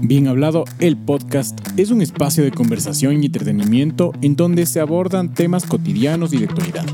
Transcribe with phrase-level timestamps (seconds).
[0.00, 5.34] Bien Hablado, el podcast, es un espacio de conversación y entretenimiento en donde se abordan
[5.34, 6.84] temas cotidianos y de actualidad,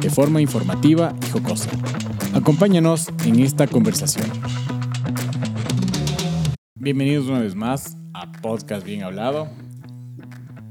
[0.00, 1.70] de forma informativa y jocosa.
[2.34, 4.26] Acompáñanos en esta conversación.
[6.74, 9.48] Bienvenidos una vez más a Podcast Bien Hablado.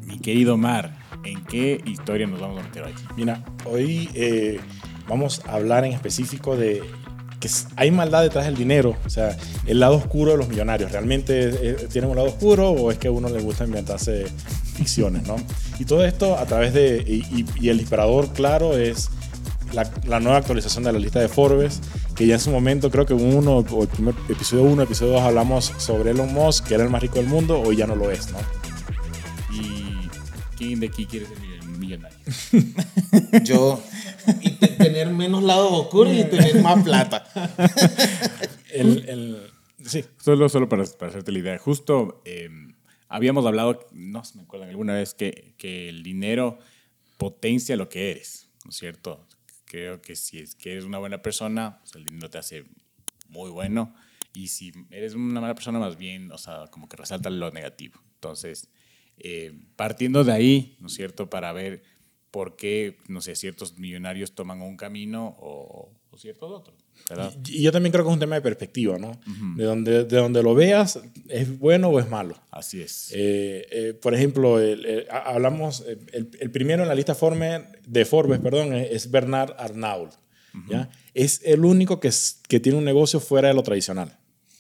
[0.05, 2.93] Mi querido Mar, ¿en qué historia nos vamos a meter hoy?
[3.15, 4.59] Mira, hoy eh,
[5.07, 6.83] vamos a hablar en específico de
[7.39, 10.91] que hay maldad detrás del dinero, o sea, el lado oscuro de los millonarios.
[10.91, 14.25] ¿Realmente tienen un lado oscuro o es que a uno le gusta inventarse
[14.75, 15.35] ficciones, no?
[15.79, 19.09] Y todo esto a través de, y, el disparador claro es
[19.73, 21.81] la, la, nueva actualización de la lista de Forbes,
[22.15, 25.21] que ya en su momento creo que uno, o el primer episodio 1, episodio 2
[25.21, 28.11] hablamos sobre Elon Musk, que era el más rico del mundo, hoy ya no lo
[28.11, 28.37] es, ¿no?
[29.51, 30.09] ¿Y
[30.57, 31.37] quién de aquí quiere ser
[31.77, 32.17] millonario?
[33.43, 33.81] Yo,
[34.41, 37.25] y tener menos lados oscuros y tener más plata.
[38.71, 39.51] el,
[39.83, 40.03] sí.
[40.21, 41.57] Solo, solo para, para, hacerte la idea.
[41.57, 42.49] Justo eh,
[43.07, 46.59] habíamos hablado, no se me acuerdan alguna vez, que, que el dinero
[47.17, 49.25] potencia lo que eres, ¿no es cierto?
[49.65, 52.65] Creo que si es que eres una buena persona, pues el dinero te hace
[53.29, 53.93] muy bueno.
[54.33, 57.99] Y si eres una mala persona, más bien, o sea, como que resalta lo negativo.
[58.15, 58.69] Entonces,
[59.17, 61.83] eh, partiendo de ahí, ¿no es cierto?, para ver
[62.35, 66.75] por qué, no sé, ciertos millonarios toman un camino o, o ciertos otros.
[67.47, 69.17] Y, yo también creo que es un tema de perspectiva, ¿no?
[69.55, 72.37] de, donde, de donde lo veas, ¿es bueno o es malo?
[72.51, 73.09] Así es.
[73.13, 74.59] Eh, eh, por ejemplo,
[75.09, 80.11] hablamos, el, el, primero en la lista Forme, de Forbes, perdón, es, Bernard Arnault.
[80.67, 80.89] ¿ya?
[81.13, 82.11] Es el único que,
[82.49, 84.13] que tiene un negocio fuera de lo tradicional.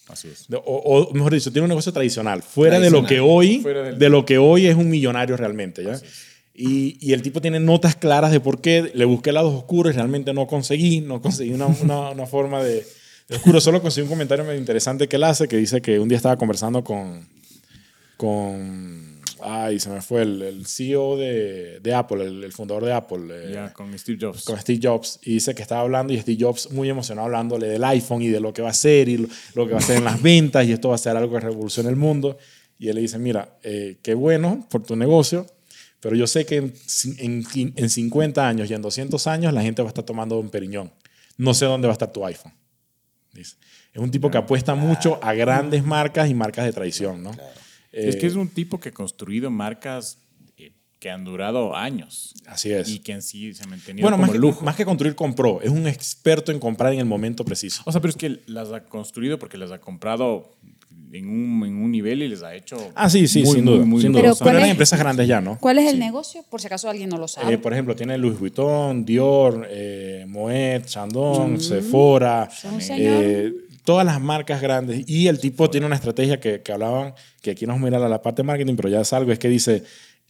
[0.07, 0.47] Así es.
[0.63, 3.61] O, mejor dicho, tiene un negocio tradicional, fuera de lo que hoy,
[3.97, 5.99] de lo que hoy es un millonario realmente, ¿ya?
[6.57, 9.97] Y, y, el tipo tiene notas claras de por qué le busqué lados oscuros y
[9.97, 12.85] realmente no conseguí, no conseguí una, una, una forma de,
[13.27, 13.59] de, oscuro.
[13.59, 16.37] Solo conseguí un comentario muy interesante que él hace, que dice que un día estaba
[16.37, 17.27] conversando con,
[18.15, 19.15] con
[19.47, 23.27] Ay, se me fue el, el CEO de, de, Apple, el, fundador de Apple.
[23.29, 24.43] Eh, con Steve Jobs.
[24.43, 25.19] Con Steve Jobs.
[25.23, 28.39] Y dice que estaba hablando y Steve Jobs muy emocionado hablándole del iPhone y de
[28.39, 29.17] lo que va a ser y
[29.53, 31.41] lo, que va a hacer en las ventas y esto va a ser algo que
[31.41, 32.37] revolucione el mundo.
[32.79, 35.45] Y él le dice, mira, eh, qué bueno por tu negocio,
[36.05, 36.73] pero yo sé que en,
[37.17, 40.51] en, en 50 años y en 200 años la gente va a estar tomando un
[40.51, 40.93] periñón.
[41.35, 42.53] No sé dónde va a estar tu iPhone.
[43.33, 43.55] Dice.
[43.91, 47.31] Es un tipo que apuesta mucho a grandes marcas y marcas de tradición, ¿no?
[47.91, 50.19] es que es eh, un tipo que ha construido marcas
[50.57, 52.35] eh, que han durado años.
[52.45, 52.87] Así es.
[52.87, 54.59] Y que en sí se han mantenido bueno, como más lujo.
[54.59, 55.59] Que, más que construir, compró.
[55.63, 57.81] Es un experto en comprar en el momento preciso.
[57.83, 60.55] O sea, pero es que las ha construido porque las ha comprado
[61.11, 62.77] en un, en un nivel y les ha hecho.
[62.95, 63.85] Ah, sí, sí, sin duda.
[63.85, 64.21] Muy, sin duda.
[64.21, 65.57] Pero, pero eran empresas grandes ya, ¿no?
[65.59, 66.43] ¿Cuál es el negocio?
[66.49, 67.53] Por si acaso alguien no lo sabe.
[67.53, 69.67] Eh, por ejemplo, tiene Louis Vuitton, Dior,
[70.27, 71.59] Moet, Chandon, mm.
[71.59, 72.49] Sephora.
[72.91, 75.07] Eh, todas las marcas grandes.
[75.07, 78.21] Y el tipo tiene una estrategia que, que hablaban, que aquí nos mira a la
[78.21, 79.83] parte de marketing, pero ya es algo, es que dice,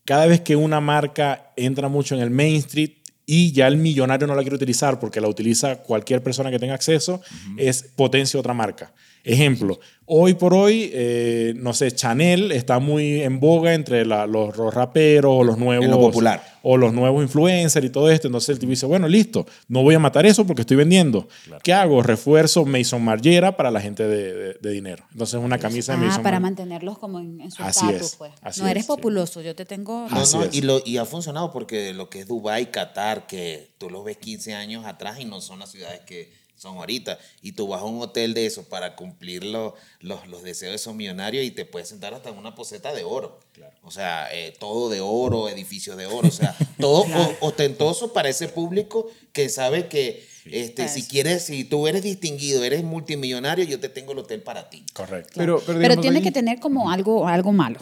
[0.04, 2.92] cada vez que una marca entra mucho en el mainstream
[3.26, 6.76] y ya el millonario no la quiere utilizar porque la utiliza cualquier persona que tenga
[6.76, 7.22] acceso,
[7.58, 8.94] es potencia otra marca.
[9.26, 15.34] Ejemplo, hoy por hoy, eh, no sé, Chanel está muy en boga entre los, raperos
[15.36, 15.88] o los nuevos.
[15.98, 16.56] popular.
[16.62, 18.28] O los nuevos influencers y todo esto.
[18.28, 21.28] Entonces el tipo dice, bueno, listo, no voy a matar eso porque estoy vendiendo.
[21.64, 22.04] ¿Qué hago?
[22.04, 25.04] Refuerzo Mason Margiela para la gente de, dinero.
[25.12, 28.32] Entonces una camisa de ah, Mason para mantenerlos como en, su estatus, pues.
[28.58, 30.08] no eres populoso, yo te tengo...
[30.10, 33.90] No, no, y, lo, y ha funcionado porque lo que es Dubai, Qatar, que tú
[33.90, 37.18] lo ves 15 años atrás y no son las ciudades que son ahorita.
[37.42, 40.96] Y tú vas a un hotel de eso para cumplir los, los deseos de esos
[40.96, 43.40] millonarios y te puedes sentar hasta en una poseta de oro.
[43.84, 46.28] O sea, eh, todo de oro, edificios de oro.
[46.28, 47.06] O sea, todo
[47.42, 52.84] ostentoso para ese público que sabe que este, si quieres, si tú eres distinguido, eres
[52.84, 54.86] multimillonario, yo te tengo el hotel para ti.
[54.94, 55.34] Correcto.
[55.36, 57.80] Pero, pero, tiene que tener como algo, algo malo.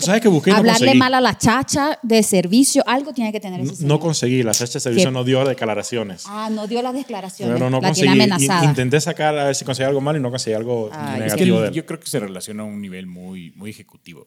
[0.00, 3.86] ¿Sabes que busqué hablarle mal a la chacha de servicio, algo tiene que tener ese
[3.86, 6.24] No, conseguí, la chacha de servicio no dio declaraciones.
[6.28, 7.54] Ah, no dio las declaraciones.
[7.54, 8.08] Pero no la conseguí.
[8.08, 8.64] amenazada.
[8.64, 11.74] Intenté sacar a ver si conseguía algo mal y no conseguí algo negativo de él.
[11.74, 14.26] Yo creo que se relaciona a un nivel muy, muy ejecutivo.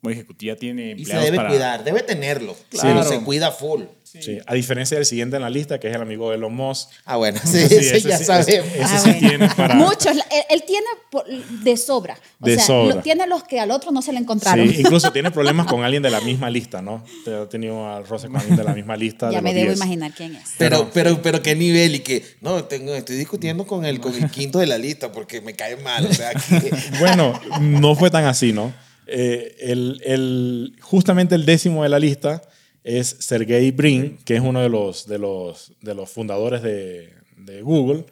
[0.00, 0.54] Muy ejecutivo.
[0.56, 2.56] Tiene y se debe cuidar, debe tenerlo.
[2.70, 3.02] Claro.
[3.02, 3.82] se cuida full.
[4.04, 4.38] Sí.
[4.46, 6.88] A diferencia del siguiente en la lista, que es el amigo de los Moss.
[7.04, 8.48] Ah, bueno, sí, ese, ya sabemos.
[8.48, 9.74] Ese, ah, sí tiene para...
[9.74, 10.16] Muchos.
[10.48, 10.86] Él, tiene
[11.62, 12.18] de sobra.
[12.40, 13.02] O de sea, sobra.
[13.02, 14.66] tiene los que al otro no se le encontraron.
[14.68, 17.04] Sí, incluso tiene problemas con alguien de la misma lista, ¿no?
[17.26, 19.30] He tenido a roce con alguien de la misma lista.
[19.30, 20.52] ya me debo imaginar quién es.
[20.56, 24.30] Pero, pero, pero qué nivel y que, no, tengo, estoy discutiendo con el, con el
[24.30, 26.06] quinto de la lista porque me cae mal.
[26.06, 26.70] O sea, que...
[26.98, 28.72] bueno, no fue tan así, ¿no?
[29.08, 32.42] Eh, el, el, justamente el décimo de la lista
[32.84, 37.62] es Sergey Brin, que es uno de los, de los, de los fundadores de, de
[37.62, 38.04] Google.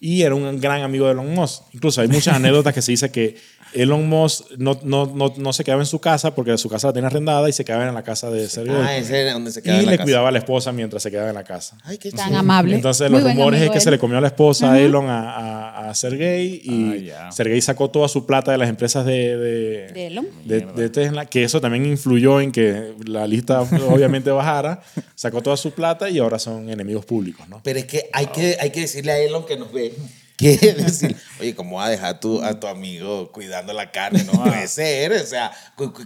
[0.00, 1.62] y era un gran amigo de Elon Musk.
[1.72, 3.36] Incluso hay muchas anécdotas que se dice que
[3.72, 6.92] Elon Musk no, no, no, no, se quedaba en su casa porque su casa la
[6.92, 8.74] tenía arrendada y se quedaba en la casa de Sergey.
[8.76, 10.04] Ah, ese era donde se quedaba y en la le casa.
[10.04, 11.76] cuidaba a la esposa mientras se quedaba en la casa.
[11.84, 12.74] Ay, qué Tan amable.
[12.74, 13.94] Entonces Muy los rumores es que se él.
[13.94, 16.96] le comió a la esposa a Elon a, a, a Sergey y Ah,
[17.26, 17.32] ya.
[17.32, 20.26] Sergey sacó toda su plata de las empresas de, de, ¿De Elon?
[20.44, 24.82] de- de Tesla, que eso también influyó en que la lista obviamente bajara,
[25.14, 27.60] sacó toda su plata y ahora son enemigos públicos, ¿no?
[27.62, 29.94] Pero es que hay, que hay que decirle a Elon que nos ve.
[30.40, 34.24] Que decir, oye, ¿cómo vas a dejar tú, a tu amigo cuidando la carne?
[34.24, 35.12] No puede ser.
[35.12, 35.52] O sea,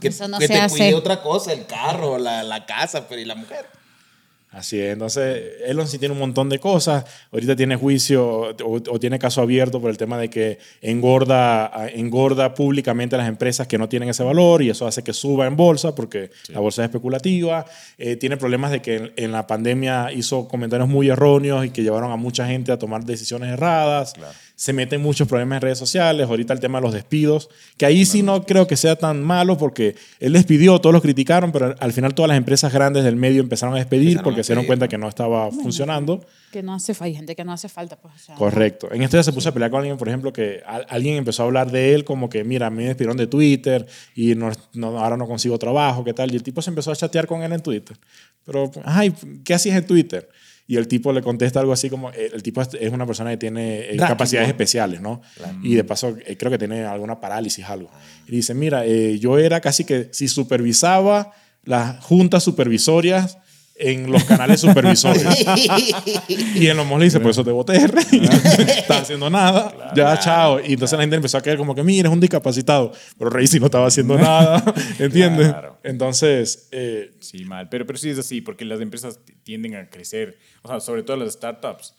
[0.01, 0.77] que, Eso no que se te hace.
[0.77, 3.65] cuide otra cosa, el carro, la, la casa, pero ¿y la mujer?
[4.55, 7.05] Así es, entonces Elon sí tiene un montón de cosas.
[7.33, 12.55] Ahorita tiene juicio o, o tiene caso abierto por el tema de que engorda, engorda
[12.55, 15.56] públicamente a las empresas que no tienen ese valor y eso hace que suba en
[15.56, 17.65] bolsa porque la bolsa es especulativa.
[17.99, 21.83] Eh, tiene problemas de que en, en la pandemia hizo comentarios muy erróneos y que
[21.83, 24.15] llevaron a mucha gente a tomar decisiones erradas.
[24.64, 26.26] Se mete en muchos problemas en redes sociales.
[26.26, 29.58] Ahorita el tema de los despidos, que ahí sí no creo que sea tan malo
[29.58, 33.43] porque él despidió, todos los criticaron, pero al final todas las empresas grandes del medio
[33.43, 36.25] empezaron a despedir Empezaron porque a se dieron cuenta que no estaba funcionando.
[36.50, 37.96] Que no hace falta, hay gente que no hace falta.
[37.96, 38.88] Pues, o sea, Correcto.
[38.90, 41.43] En este día se puso a pelear con alguien, por ejemplo, que al- alguien empezó
[41.43, 44.50] a hablar de él como que, mira, a mí me despidieron de Twitter y no,
[44.72, 46.32] no- ahora no consigo trabajo, ¿qué tal?
[46.32, 47.99] Y el tipo se empezó a chatear con él en Twitter.
[48.46, 49.12] Pero, ay,
[49.44, 50.26] ¿qué hacías en Twitter?
[50.66, 53.37] Y el tipo le contesta algo así como, eh, el tipo es una persona que
[53.37, 55.20] tiene eh, capacidades especiales, ¿no?
[55.62, 57.90] Y de paso, eh, creo que tiene alguna parálisis, algo.
[58.26, 61.32] Y dice, mira, eh, yo era casi que si supervisaba
[61.64, 63.38] las juntas supervisorias
[63.76, 65.25] en los canales supervisores.
[66.55, 68.05] Y en los le dice, por eso te voté, rey.
[68.79, 69.93] estaba haciendo nada.
[69.94, 70.61] ya, chao.
[70.61, 72.93] Y entonces la gente empezó a caer como que, mira, es un discapacitado.
[73.19, 74.62] Pero Rey sí no estaba haciendo nada.
[74.99, 75.49] ¿Entiendes?
[75.49, 75.79] Claro.
[75.82, 77.69] Entonces, eh, Sí, mal.
[77.69, 81.17] Pero, pero sí es así, porque las empresas tienden a crecer, o sea, sobre todo
[81.17, 81.94] las startups,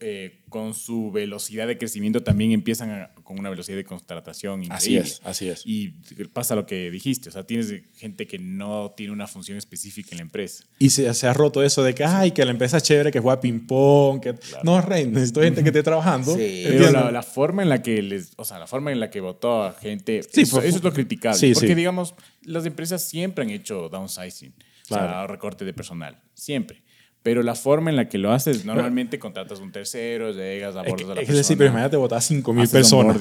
[0.00, 4.90] eh, con su velocidad de crecimiento también empiezan a- con una velocidad de contratación Así
[4.94, 5.00] increíble.
[5.08, 5.62] es, así es.
[5.64, 5.90] Y
[6.32, 10.18] pasa lo que dijiste, o sea, tienes gente que no tiene una función específica en
[10.18, 10.64] la empresa.
[10.78, 13.20] y se, se ha roto eso de que, ay, que la empresa es chévere, que
[13.20, 14.20] juega ping-pong.
[14.20, 14.34] Que...
[14.64, 16.34] No, Rey, necesito gente que esté trabajando.
[16.36, 16.64] Sí.
[16.66, 19.20] Pero la, la forma en la que les, o sea, la forma en la que
[19.20, 21.38] votó a gente, Sí, eso, por- eso es lo criticable.
[21.38, 21.74] sí, porque sí.
[21.74, 24.50] digamos, las empresas siempre han hecho downsizing,
[24.84, 25.26] o sea, Claro.
[25.28, 26.82] recorte de personal, siempre.
[27.22, 30.96] Pero la forma en la que lo haces, normalmente contratas un tercero, llegas, Es, abordas
[30.96, 31.36] que- a la es persona.
[31.38, 33.14] decir, pero imagínate votar a 5 mil personas.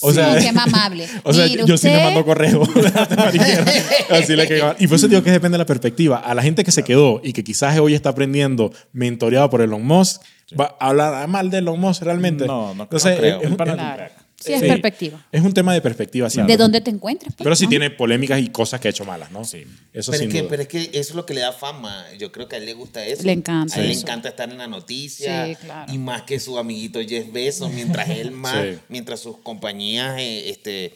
[0.00, 0.14] O Sí.
[0.16, 1.06] sea, No, qué mamable.
[1.24, 2.62] O sea, yo sí le usted- mando correo.
[4.10, 6.18] Así le que- y por eso digo que depende de la perspectiva.
[6.18, 9.84] A la gente que se quedó y que quizás hoy está aprendiendo, mentoreado por Elon
[9.84, 10.22] Musk,
[10.58, 12.46] va a hablar mal de Elon Musk realmente.
[12.46, 13.36] No, no, Entonces, no creo.
[13.36, 14.04] es, es- es un Claro.
[14.44, 14.66] Sí, es Sí.
[14.66, 15.26] perspectiva.
[15.32, 16.28] es un tema de perspectiva.
[16.28, 17.34] De dónde te encuentras.
[17.34, 17.70] pues, Pero sí ¿no?
[17.70, 19.44] tiene polémicas y cosas que ha hecho malas, ¿no?
[19.44, 19.64] Sí.
[19.92, 20.50] Eso Pero sin es, que, duda.
[20.50, 22.04] pero es que eso es lo que le da fama.
[22.18, 23.22] Yo creo que a él le gusta eso.
[23.24, 25.46] Le encanta A él le encanta estar en la noticia.
[25.46, 25.92] Sí, claro.
[25.92, 28.78] Y más que su amiguito Jeff Bezos, mientras él más, Sí.
[28.88, 30.94] mientras sus compañías eh, este,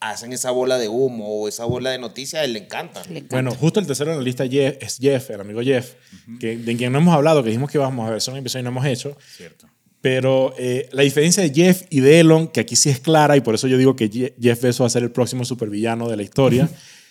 [0.00, 3.02] hacen esa bola de humo o esa bola de noticias, a él le encanta.
[3.04, 3.34] Le encanta.
[3.36, 5.94] Bueno, justo el tercero en la lista Jeff- es Jeff, el amigo Jeff,
[6.38, 8.60] que, de quien no hemos hablado, que dijimos que íbamos a ver, son un episodio
[8.60, 9.16] y no hemos hecho.
[9.36, 9.66] Cierto.
[10.08, 13.40] Pero eh, la diferencia de Jeff y de Elon, que aquí sí es clara, y
[13.40, 16.16] por eso yo digo que Je- Jeff Bezos va a ser el próximo supervillano de
[16.16, 16.70] la historia,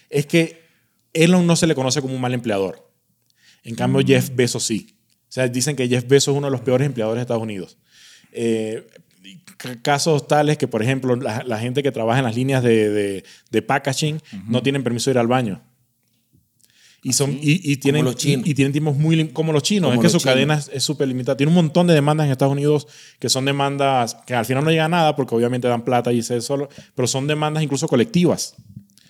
[0.10, 0.62] es que
[1.12, 2.90] Elon no se le conoce como un mal empleador.
[3.66, 4.96] En cambio, Jeff Bezos sí.
[5.28, 7.78] O sea, dicen que Jeff Bezos es uno de los peores empleadores de Estados Unidos.
[8.32, 8.88] Eh,
[9.82, 13.24] casos tales que, por ejemplo, la, la gente que trabaja en las líneas de, de-
[13.52, 15.62] de packaging no tienen permiso de ir al baño.
[17.08, 18.48] Y, son, y, y tienen, los chinos.
[18.48, 19.92] y, y tienen tiempos muy como los chinos.
[19.92, 20.34] Como es que su chinos.
[20.34, 21.38] cadena es- súper limitada.
[21.38, 22.88] Tiene un montón de demandas en Estados Unidos
[23.20, 26.24] que son demandas que al final no llegan a nada porque obviamente dan plata y
[26.24, 28.56] se solo, pero son demandas incluso colectivas.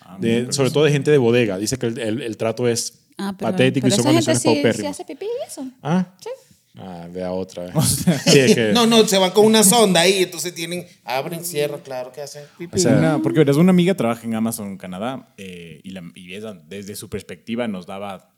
[0.01, 1.57] Ah, de- sobre todo de gente de bodega.
[1.57, 4.43] Dice que el, el- el trato es Ah, pero- patético pero y son esa gente
[4.43, 5.65] condiciones sí, sí hace pipí y eso.
[5.81, 6.05] ¿Ah?
[6.21, 6.29] Sí.
[6.77, 7.71] Ah, vea otra.
[7.81, 11.79] Sí, es que- No, no, se van con una sonda ahí, entonces tienen, abren, cierran,
[11.81, 12.75] claro que hacen pipí.
[12.77, 16.33] O sea, Una- porque verás, una amiga trabaja en Amazon Canadá eh, y, la- y
[16.35, 18.29] ella, desde su perspectiva nos daba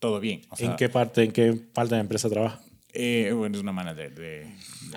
[0.00, 0.42] todo bien.
[0.50, 2.60] O sea, ¿En qué parte, en qué parte de la empresa trabaja?
[2.94, 4.46] eh, bueno, es una manager de...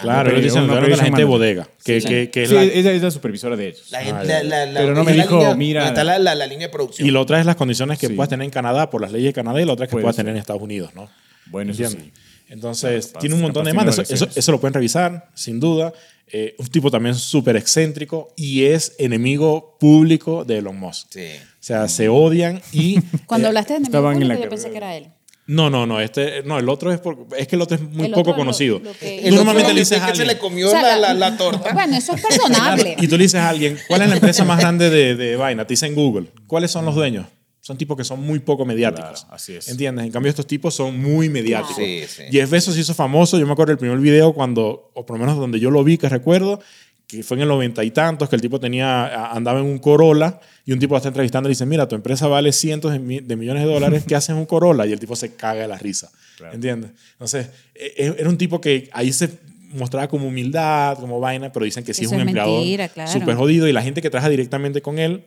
[0.01, 2.49] Claro, pero ellos dicen una hablan de la gente de bodega, que, que, que es
[2.49, 3.89] Sí, la- ella es la supervisora de ellos.
[3.89, 4.43] La, Ah, gente- ya.
[4.43, 6.73] la- la- la- Pero no me dijo, línea- mira- Está la, la, la línea de
[6.73, 7.07] producción.
[7.07, 8.13] y la otra es las condiciones que Sí.
[8.13, 10.03] puedas tener en Canadá por las leyes de Canadá y la otra es que Puede
[10.03, 10.25] puedas ser.
[10.25, 11.09] tener en Estados Unidos, ¿no?
[11.45, 12.11] Bueno, eso ¿Entiendes?
[12.13, 12.21] sí.
[12.49, 13.95] Entonces, Claro, tiene un montón de demandas.
[13.95, 14.37] Eso, eso, variaciones.
[14.37, 15.93] eso lo pueden revisar, sin duda.
[16.27, 21.07] Eh, un tipo también súper excéntrico y es enemigo público de Elon Musk.
[21.11, 21.27] Sí.
[21.37, 22.99] O sea, se odian y...
[23.27, 25.07] Cuando eh, hablaste de enemigo en público, la yo pensé que era él.
[25.47, 26.01] No, no, no.
[26.01, 28.35] Este, no, el otro es por- es que el otro es muy El poco lo-
[28.37, 28.79] conocido.
[28.79, 30.81] lo que- Tú El normalmente le dices que a se le alguien, comió O sea,
[30.81, 31.71] la, la- la, la torta.
[31.73, 32.95] Bueno, eso es perdonable.
[32.99, 35.67] y tú le dices a alguien, ¿cuál es la empresa más grande de, de vaina?
[35.67, 36.31] Te dicen Google.
[36.47, 37.27] ¿Cuáles son los dueños?
[37.65, 39.21] Son tipos que son muy poco mediáticos.
[39.21, 39.67] Claro, así es.
[39.69, 40.05] ¿Entiendes?
[40.05, 41.77] En cambio, estos tipos son muy mediáticos.
[41.77, 42.23] Sí, sí.
[42.31, 43.39] Jeff Bezos se hizo famoso.
[43.39, 45.97] Yo me acuerdo del primer video cuando, o por lo menos donde yo lo vi,
[45.97, 46.59] que recuerdo,
[47.07, 50.39] que fue en el noventa y tantos, que el tipo tenía, andaba en un Corolla
[50.63, 53.19] y un tipo lo está entrevistando y dice, mira, tu empresa vale cientos de, mi-
[53.19, 54.85] de millones de dólares, ¿qué haces en un Corolla?
[54.85, 56.11] Y el tipo se caga de la risa.
[56.53, 56.91] ¿Entiendes?
[57.13, 59.29] Entonces, e- e- era un tipo que ahí se
[59.73, 63.11] mostraba como humildad, como vaina, pero dicen que sí es un es empleador claro.
[63.11, 65.25] súper jodido y la gente que trabaja directamente con él,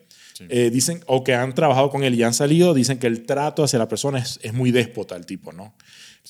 [0.49, 3.65] eh, dicen, o que han trabajado con él y han salido, dicen que el trato
[3.65, 5.75] hacia la persona es, es muy déspota el tipo, ¿no?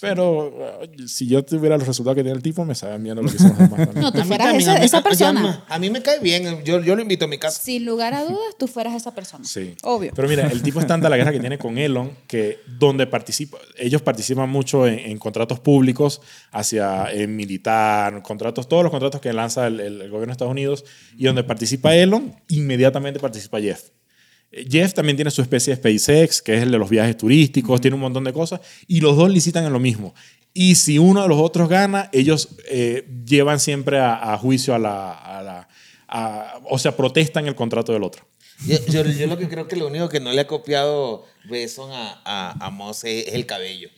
[0.00, 3.28] Pero eh, si yo tuviera los resultados que tiene el tipo, me estaban viendo lo
[3.32, 3.94] que son los demás también.
[4.04, 5.64] No, tú fueras también, esa, esa persona.
[5.68, 6.62] A mí me cae bien.
[6.64, 7.60] Yo, yo lo invito a mi casa.
[7.60, 9.44] Sin lugar a dudas, tú fueras esa persona.
[9.44, 9.74] Sí.
[9.82, 10.12] Obvio.
[10.14, 13.58] Pero mira, el tipo es tanta la guerra que tiene con Elon que donde participa,
[13.76, 16.20] ellos participan mucho en, en contratos públicos
[16.52, 20.52] hacia en militar, contratos, todos los contratos que lanza el, el- el gobierno de Estados
[20.52, 20.84] Unidos
[21.16, 23.80] y donde participa Elon, inmediatamente participa Jeff.
[24.52, 27.80] Eh, Jeff también tiene su especie de SpaceX, que es el de los viajes turísticos,
[27.80, 30.14] tiene un montón de cosas, y los dos licitan en lo mismo.
[30.54, 34.78] Y si uno de los otros gana, ellos eh, llevan siempre a, a juicio a
[34.78, 35.68] la, a la-
[36.08, 38.26] a- o sea, protestan el contrato del otro.
[38.66, 41.92] Yo, yo, yo lo que creo que lo único que no le ha copiado Besson
[41.92, 43.88] a, a, a Mose es el cabello.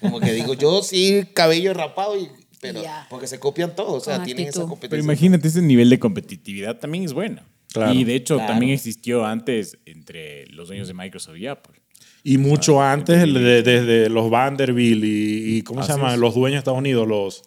[0.00, 2.28] Como que digo, yo sí, cabello rapado, y,
[2.60, 3.06] pero Ya.
[3.08, 4.02] porque se copian todos.
[4.02, 4.68] O sea, Con tienen esa actitud.
[4.68, 4.90] competencia.
[4.90, 7.42] Pero imagínate, ese nivel de competitividad también es bueno.
[7.72, 7.92] Claro.
[7.94, 8.52] y de hecho, Claro.
[8.52, 11.80] también existió antes entre los dueños de Microsoft y Apple.
[12.24, 16.18] Y mucho antes, de- desde los Vanderbilt y, y ¿cómo se es.
[16.18, 17.42] Los dueños de Estados Unidos, los...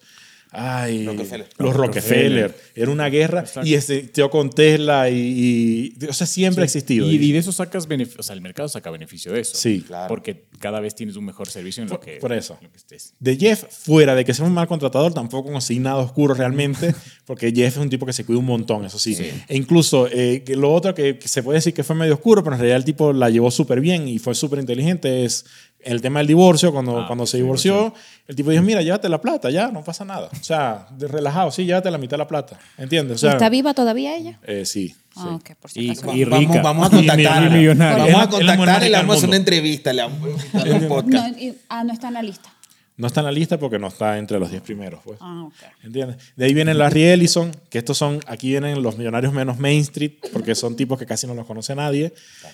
[0.53, 1.47] Ay, Rockefeller.
[1.57, 2.55] Los Rockefeller.
[2.75, 3.67] Era una guerra Exacto.
[3.67, 7.09] y existió con Tesla y, y- O sea, siempre ha existido.
[7.09, 9.55] Y, y de eso sacas beneficio, o sea, el mercado saca beneficio de eso.
[9.55, 9.83] Sí.
[9.85, 10.07] Claro.
[10.07, 12.57] Porque cada vez tienes un mejor servicio en lo que, por eso.
[12.59, 13.13] en lo que estés.
[13.19, 16.93] De Jeff, fuera de que sea un mal contratador, tampoco conseguí nada oscuro realmente,
[17.25, 19.17] porque Jeff es un tipo que se cuida un montón, eso sí.
[19.47, 22.43] E incluso eh, que lo otro que, que se puede decir que fue medio oscuro,
[22.43, 25.45] pero en realidad el tipo la llevó súper bien y fue súper inteligente, es
[25.85, 27.93] el tema del divorcio, cuando, Ah, cuando se divorció,
[28.27, 30.29] el tipo dijo, mira, llévate la plata, ya, no pasa nada.
[30.39, 33.15] O sea, de relajado, sí, llévate la mitad de la plata, ¿entiendes?
[33.17, 34.39] O sea, ¿Está viva todavía ella?
[34.43, 34.95] eh, sí.
[35.15, 36.61] Ah, ok, por Y, y vamos, rica.
[36.63, 37.49] vamos a contactarla.
[37.75, 39.93] Vamos a contactarla y le vamos a hacer una entrevista.
[39.93, 40.19] Le vamos
[40.53, 41.35] a un podcast.
[41.37, 42.49] No, y- ah, no está en la lista.
[42.95, 45.17] No está en la lista porque no está entre los 10 primeros, pues.
[45.19, 45.53] Ah, ok.
[45.83, 46.17] ¿Entiendes?
[46.35, 50.11] De ahí viene Larry Ellison, que estos son, aquí vienen los millonarios menos Main Street,
[50.31, 52.13] porque son tipos que casi no los conoce nadie.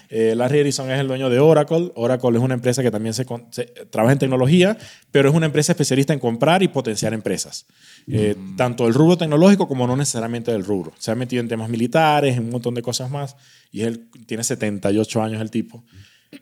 [0.10, 1.92] Eh, Larry Ellison es el dueño de Oracle.
[1.96, 4.78] Oracle es una empresa que también se, se- trabaja en tecnología,
[5.12, 7.66] pero es una empresa especialista en comprar y potenciar empresas.
[8.08, 10.94] Eh, Tanto del rubro tecnológico como no necesariamente del rubro.
[11.00, 13.36] Se ha metido en temas militares, en un montón de cosas más,
[13.74, 15.84] y él tiene 78 años el tipo.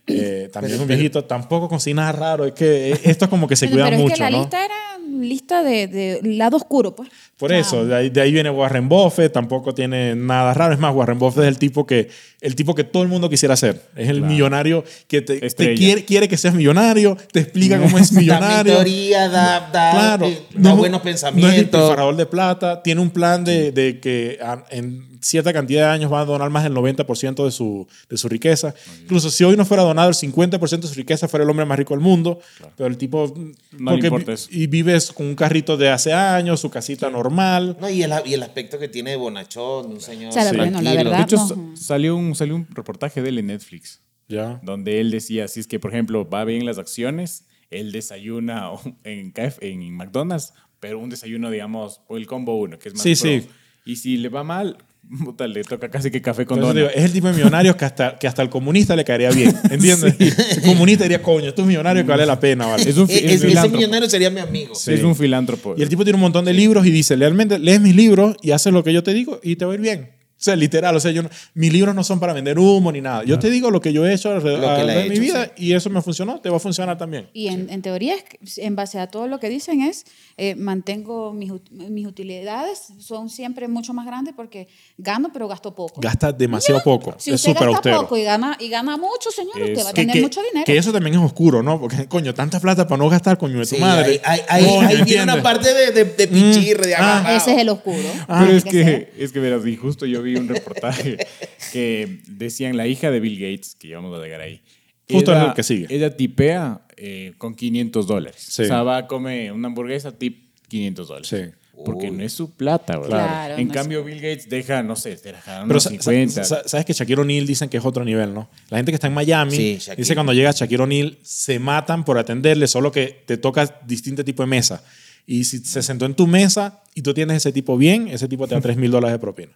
[0.07, 3.47] Eh, también es un viejito, tampoco consigue nada raro, es que eh, esto es como
[3.47, 4.39] que se cuida pero mucho, es que la ¿no?
[4.39, 4.75] lista era
[5.19, 7.09] lista de, de lado oscuro, pues.
[7.37, 10.73] Por O sea, eso, de ahí, de ahí viene Warren Buffett, tampoco tiene nada raro.
[10.73, 12.09] Es más, Warren Buffett es el tipo que,
[12.41, 13.79] el tipo que todo el mundo quisiera ser.
[13.95, 14.31] Es el Claro.
[14.33, 18.73] millonario que te, te quiere, quiere que seas millonario, te explica cómo es Da millonario.
[18.73, 21.53] mentoría, da, da, Claro, eh, da no es un- buenos No es el pensamientos.
[21.61, 26.11] despilfarrador de plata, tiene un plan de, de que a- en cierta cantidad de años
[26.11, 28.73] va a donar más del 90% de su, de su riqueza.
[29.03, 31.77] Incluso si hoy no fuera donado el 50% de su riqueza, fuera el hombre más
[31.77, 32.39] rico del mundo.
[32.77, 33.31] Pero el tipo...
[33.77, 34.47] No le porque importa eso.
[34.51, 37.26] Y vives con un carrito de hace años, su casita normal.
[37.29, 40.63] No, y el, y el aspecto que tiene de bonachón, un señor O sea, tranquilo.
[40.71, 41.75] bueno, la verdad- De hecho, no.
[41.75, 44.59] sa- salió, un, salió un reportaje de él en Netflix, Ya.
[44.63, 48.69] donde él decía, si es que, por ejemplo, va bien las acciones, él desayuna
[49.03, 53.03] en, KF en McDonald's, pero un desayuno, digamos, o el combo uno, que es más
[53.03, 53.29] Sí, pro.
[53.31, 53.47] sí.
[53.85, 54.77] Y si le va mal,
[55.23, 58.17] puta, le toca casi que café con digo, es el tipo de millonarios que hasta,
[58.17, 60.15] que hasta el comunista le caería bien, ¿entiendes?
[60.19, 62.83] El comunista diría, coño, tú es millonario que vale la pena, ¿vale?
[62.89, 64.75] Es un, E- fi- es ese millonario sería mi amigo.
[64.75, 64.93] Sí.
[64.93, 65.75] Es un filántropo.
[65.77, 68.51] Y el tipo tiene un montón de libros y dice, realmente lees mis libros y
[68.51, 70.09] haces lo que yo te digo y te va a ir bien.
[70.39, 73.01] O sea, literal, o sea, yo no- mis libros no son para vender humo ni
[73.01, 73.23] nada.
[73.23, 75.15] Yo te digo lo que yo he hecho alrededor Lo que le he de mi
[75.15, 77.27] hecho, vida y eso me funcionó, te va a funcionar también.
[77.33, 78.13] Y en, en teoría,
[78.57, 80.05] en base a todo lo que dicen, es
[80.37, 84.67] eh, mantengo mis, mis utilidades, son siempre mucho más grandes porque
[84.97, 85.99] gano, pero gasto poco.
[86.01, 87.15] Gasta demasiado poco.
[87.17, 88.01] si es usted súper gasta austero.
[88.01, 90.65] poco y gana, y gana mucho, señor, usted va a tener que- mucho dinero.
[90.65, 91.79] que eso también es oscuro, ¿no?
[91.79, 94.21] Porque, coño, tanta plata para no gastar, coño, de tu Sí, madre.
[94.23, 97.35] ahí, ahí, ahí- Coño, ahí viene una parte de, de, de pichirre, de Ah.
[97.35, 97.97] Ese es el oscuro.
[98.27, 101.17] Pero es que, es que verás, y justo yo vi un reportaje
[101.73, 104.61] que decían la hija de Bill Gates, que ya vamos a llegar ahí.
[105.09, 105.87] Justo ella- el que sigue.
[105.89, 108.35] Ella tipea eh, con 500 dólares.
[108.49, 108.63] Sí.
[108.63, 111.27] O sea, va a comer una hamburguesa, tip 500 dólares.
[111.27, 111.37] Sí.
[111.85, 113.09] Porque no es su plata, ¿verdad?
[113.09, 116.43] Claro, en no es cambio, Bill Gates deja, no sé, deja Pero unos sa- 50.
[116.43, 118.49] sa- sa- sabes que Shaquille O'Neal dicen que es otro nivel, ¿no?
[118.71, 122.17] La gente que está en Miami Sí, dice cuando llega Shaquille O'Neal se matan por
[122.17, 124.83] atenderle, solo que te toca distinto tipo de mesa.
[125.27, 128.47] Y si se sentó en tu mesa y tú tienes ese tipo bien, ese tipo
[128.47, 129.51] te da 3 mil dólares de propina.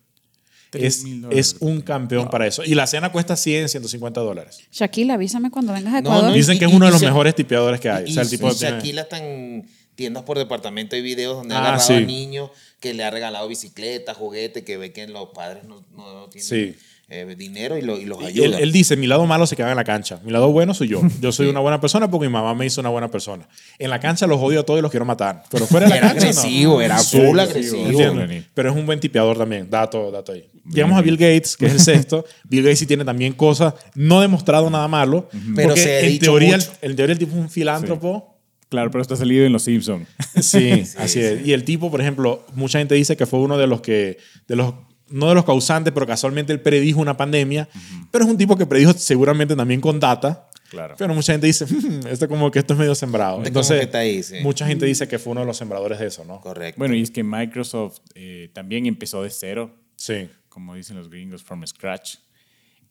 [0.74, 2.63] Es, $3,000 dólares es un campeón para eso.
[2.63, 4.60] Y la cena cuesta 100, 150 dólares.
[4.72, 6.24] Shaquille, avísame cuando vengas a Ecuador.
[6.30, 8.06] no, Dicen y- que es y- uno de y los mejores tipeadores que hay.
[8.08, 11.54] Y, o sea, el tipo y Shaquille está en tiendas por departamento de videos donde
[11.54, 11.94] ha Ah, agarrado sí.
[11.94, 12.50] a niños
[12.80, 16.75] que le ha regalado bicicletas, juguetes, que ve que los padres no, no tienen Sí.
[17.13, 18.46] Eh, dinero y, lo- y los Y ayuda.
[18.46, 20.20] Él, él dice, mi lado malo se queda en la cancha.
[20.24, 21.01] Mi lado bueno soy yo.
[21.20, 23.48] Yo soy una buena persona porque mi mamá me hizo una buena persona.
[23.77, 25.44] En la cancha los odio a todos y los quiero matar.
[25.51, 26.39] Pero fuera de la Era cancha, no.
[26.39, 28.13] agresivo, era Sí, full agresivo.
[28.15, 28.46] Lenny.
[28.53, 29.70] Pero es un buen tipeador también.
[29.70, 30.46] Dato, dato ahí.
[30.72, 32.24] Llegamos a Bill Gates, que es el sexto.
[32.48, 35.27] Bill Gates sí tiene también cosas, no demostrado nada malo.
[35.56, 36.72] Pero se ha en dicho teoría, el, mucho.
[36.82, 38.27] en teoría el tipo es un filántropo.
[38.70, 40.08] Claro, pero está salido en Los Simpsons.
[40.41, 41.46] Sí, así es.
[41.46, 44.56] Y el tipo, por ejemplo, mucha gente dice que fue uno de los que, de
[44.56, 44.74] los,
[45.12, 47.68] no de los causantes, pero casualmente él predijo una pandemia.
[48.12, 50.48] Pero es un tipo que predijo seguramente también con data.
[50.70, 50.96] Claro.
[50.98, 53.34] Pero mucha gente dice, "Hmm, esto como que esto es medio sembrado.
[53.36, 54.36] como Entonces, que está ahí, sí.
[54.41, 56.39] mucha gente dice que fue uno de los sembradores de eso, ¿no?
[56.39, 56.80] Correcto.
[56.80, 60.30] Bueno, y es que Microsoft eh, también empezó de cero, Sí.
[60.48, 62.15] como dicen los gringos, from scratch.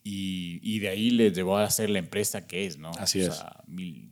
[0.03, 2.91] Y, y de ahí les llevó a ser la empresa que es, ¿no?
[2.99, 3.35] Así o es.
[3.35, 4.10] Sea, mil,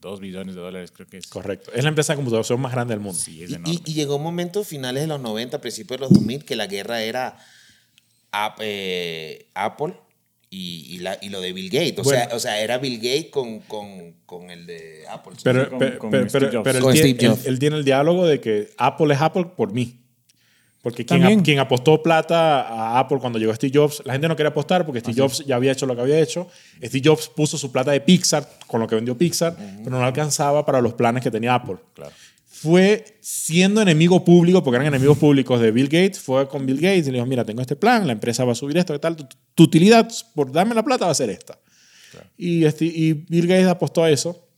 [0.00, 1.26] dos billones de dólares creo que es.
[1.26, 1.70] Correcto.
[1.74, 3.18] Es la empresa de computación más grande del mundo.
[3.18, 3.80] Sí, es Y- enorme.
[3.84, 6.66] y, y llegó un momento finales de los 90, principios de los 2000, que la
[6.66, 7.36] guerra era
[8.32, 9.94] Ap- eh, Apple
[10.48, 11.98] y, y la, y lo de Bill Gates.
[11.98, 12.24] O, Bueno.
[12.26, 15.34] sea, o sea, era Bill Gates con, con, con el de Apple.
[15.44, 16.64] Pero, pero, con pero- Steve pero- Jobs.
[16.64, 17.46] pero él, Con tiene, Steve Jobs.
[17.46, 19.99] él- él tiene el diálogo de que Apple es Apple por mí.
[20.82, 24.86] Porque quien, apostó plata a Apple cuando llegó Steve Jobs, la gente no quería apostar
[24.86, 26.48] porque Steve Jobs ya había hecho lo que había hecho.
[26.82, 30.64] Steve Jobs puso su plata de Pixar con lo que vendió Pixar, pero no alcanzaba
[30.64, 31.76] para los planes que tenía Apple.
[31.92, 32.12] Claro.
[32.46, 37.08] Fue siendo enemigo público, porque eran enemigos públicos de Bill Gates, fue con Bill Gates
[37.08, 39.16] y le dijo, mira, tengo este plan, la empresa va a subir esto, ¿qué tal?
[39.16, 41.58] Tu, tu utilidad por darme la plata va a ser esta.
[42.36, 44.49] Y, este, y Bill Gates apostó a eso.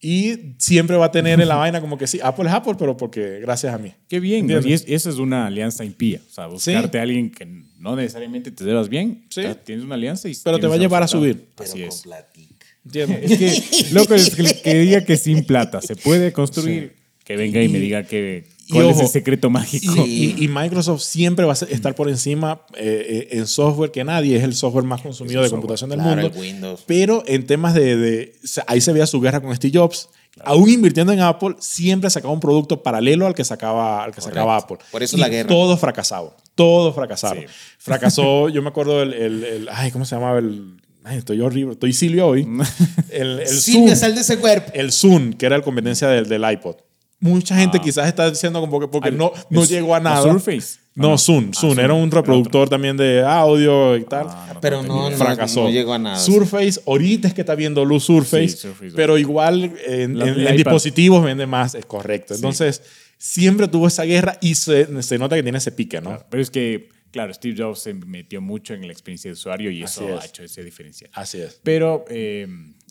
[0.00, 2.96] Y siempre va a tener en la vaina como que sí, Apple es Apple, pero
[2.96, 3.92] porque gracias a mí.
[4.08, 4.60] Qué bien, ¿no?
[4.66, 6.20] Y es- esa es una alianza impía.
[6.28, 7.46] O sea, buscarte a alguien que
[7.78, 9.42] no necesariamente te llevas bien, Sí.
[9.64, 11.46] tienes una alianza y Pero te va a llevar a subir.
[11.56, 12.02] pero Así con es.
[12.02, 12.66] platica.
[12.92, 16.94] Es que, loco, es que, que diga que sin plata se puede construir,
[17.24, 19.94] que venga y, me diga que y cuál es ojo, el secreto mágico.
[20.06, 24.04] Y, y- y Microsoft siempre va a estar por encima eh, eh, en software que
[24.04, 24.36] nadie.
[24.36, 26.38] Es el software más consumido de computación del Claro, mundo.
[26.38, 26.84] Windows.
[26.86, 28.34] Pero en temas de,
[28.66, 30.08] Ahí se veía su guerra con Steve Jobs.
[30.44, 34.56] Aún invirtiendo en Apple, siempre sacaba un producto paralelo al que sacaba, al que sacaba
[34.56, 34.76] Apple.
[34.92, 35.48] Por eso Y la guerra.
[35.48, 36.30] Todos fracasaron.
[36.54, 37.42] Todos fracasaron.
[37.44, 37.50] Sí.
[37.78, 40.38] Fracasó, yo me acuerdo el, el- el- Ay, ¿cómo se llamaba?
[40.38, 41.72] El, ay, estoy horrible.
[41.72, 42.46] Estoy Silvio hoy.
[43.10, 44.70] El, el Silvia, Zoom sal de ese cuerpo.
[44.74, 46.76] el Zoom, que era la competencia del, del iPod.
[47.20, 50.22] Mucha gente quizás está diciendo como que porque Al- no, no llegó a nada.
[50.22, 50.78] Surface.
[50.94, 51.50] No, Ah, Zoom.
[51.50, 51.72] Ah, Zoom.
[51.74, 51.78] Zoom.
[51.84, 54.26] Era un Era reproductor también de audio y tal.
[54.28, 55.64] Ah, no, Pero no Fracasó.
[55.64, 56.18] no llegó a nada.
[56.18, 58.92] Surface, ahorita es que está viendo luz Surface, Sí, Surface.
[58.96, 60.54] pero igual en, La- en- el en iPad.
[60.56, 62.34] dispositivos vende más, es correcto.
[62.34, 62.82] Entonces,
[63.16, 66.20] siempre tuvo esa guerra y se, se nota que tiene ese pique, ¿no?
[66.30, 69.82] Pero es que, claro, Steve Jobs se metió mucho en la experiencia de usuario y
[69.82, 70.22] Así eso es.
[70.22, 71.08] ha hecho esa diferencia.
[71.12, 71.60] Así es.
[71.62, 72.46] Pero eh,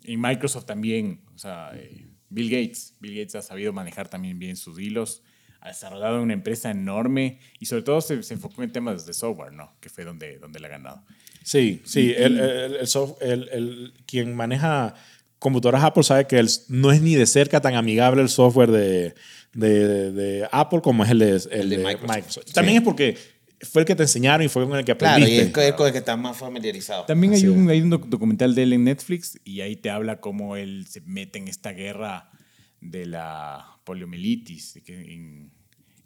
[0.05, 4.55] en Microsoft también, o sea, eh, Bill Gates, Bill Gates ha sabido manejar también bien
[4.57, 5.23] sus hilos,
[5.61, 9.53] ha desarrollado una empresa enorme y sobre todo se, se enfocó en temas de software,
[9.53, 9.73] ¿no?
[9.79, 11.03] Que fue donde, donde le ha ganado.
[11.43, 12.13] Sí, sí.
[12.15, 14.93] El, el- el soft- el- el- quien maneja
[15.39, 19.13] computadoras Apple sabe que el- no es ni de cerca tan amigable el software de,
[19.53, 22.15] de- de Apple como es el de, el de de Microsoft.
[22.15, 22.53] Microsoft.
[22.53, 23.17] También es porque
[23.61, 25.67] fue el que te enseñaron y fue con el que Claro, y aprendiste.
[25.67, 27.05] es con el que estás más familiarizado.
[27.05, 30.19] También hay un, hay un doc- documental de él en Netflix y ahí te habla
[30.21, 32.29] cómo él se mete en esta guerra
[32.81, 35.51] de la poliomielitis en,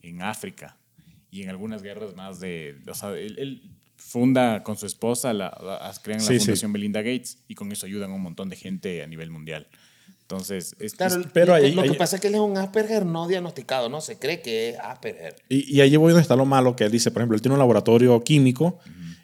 [0.01, 0.77] en África
[1.29, 2.77] y en algunas guerras más de...
[2.87, 6.45] O sea, él, él funda con su esposa, la, la- crean la Sí, sí.
[6.45, 9.67] Fundación Belinda Gates y con eso ayudan a un montón de gente a nivel mundial.
[10.31, 12.39] Entonces, es, Claro, es- pero lo, ahí- lo que ahí- pasa es que él es
[12.41, 14.01] un Asperger no diagnosticado, ¿no?
[14.01, 15.35] Se cree que es Asperger.
[15.49, 17.53] Y, y allí voy donde está lo malo, que él dice, por ejemplo, él tiene
[17.53, 18.79] un laboratorio químico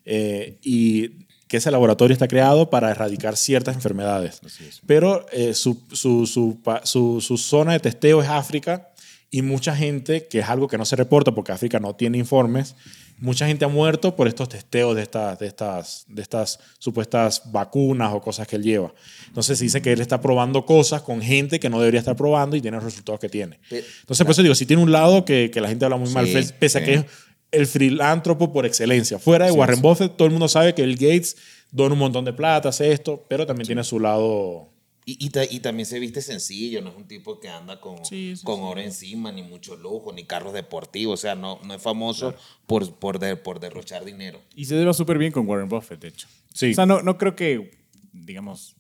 [0.06, 4.42] eh, y que ese laboratorio está creado para erradicar ciertas enfermedades.
[4.86, 8.87] Pero eh, su, su, su- su zona de testeo es África
[9.30, 12.76] y mucha gente, que es algo que no se reporta porque África no tiene informes,
[13.20, 18.14] mucha gente ha muerto por estos testeos de estas, de estas, de estas supuestas vacunas
[18.14, 18.94] o cosas que él lleva.
[19.28, 22.56] Entonces se dice que él está probando cosas con gente que no debería estar probando
[22.56, 23.60] y tiene los resultados que tiene.
[23.70, 26.10] Pe- Entonces, por eso digo, si tiene un lado que, que la gente habla muy
[26.12, 26.86] mal, Sí, pese- pese a sí.
[26.86, 27.06] que es
[27.52, 29.20] el filántropo por excelencia.
[29.20, 29.82] Fuera de Sí, Warren.
[29.82, 31.36] Buffett, todo el mundo sabe que el Gates
[31.72, 34.70] dona un montón de plata, hace esto, pero también tiene su lado...
[35.10, 38.04] Y, y, ta- y también se viste sencillo, no es un tipo que anda con,
[38.04, 41.14] Sí, sí, con oro encima, ni mucho lujo, ni carros deportivos.
[41.14, 44.42] O sea, no, no es famoso por, por, de- por derrochar dinero.
[44.54, 46.28] y se lleva súper bien con Warren Buffett, de hecho.
[46.54, 46.72] Sí.
[46.72, 47.80] O sea, no, no creo que,
[48.12, 48.76] digamos,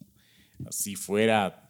[0.70, 1.64] si fuera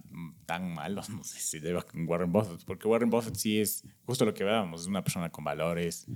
[0.47, 4.25] tan malo, no sé si lleva con Warren Buffett, porque Warren Buffett sí es justo
[4.25, 6.07] lo que veábamos, es una persona con valores,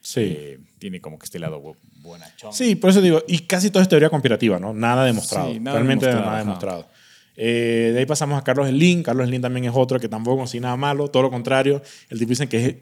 [0.00, 0.20] Sí.
[0.24, 2.54] eh, tiene como que este lado bu- buenachón.
[2.54, 4.72] Sí, por eso digo, y casi todo es teoría conspirativa, ¿no?
[4.72, 5.52] Nada demostrado.
[5.52, 6.44] Sí, nada Realmente demostrado, nada ajá.
[6.46, 6.88] demostrado.
[7.42, 9.02] Eh, de ahí pasamos a Carlos Slim.
[9.02, 11.80] Carlos Slim también es otro que tampoco consigue nada malo, todo lo contrario.
[12.10, 12.76] El tipo dicen que es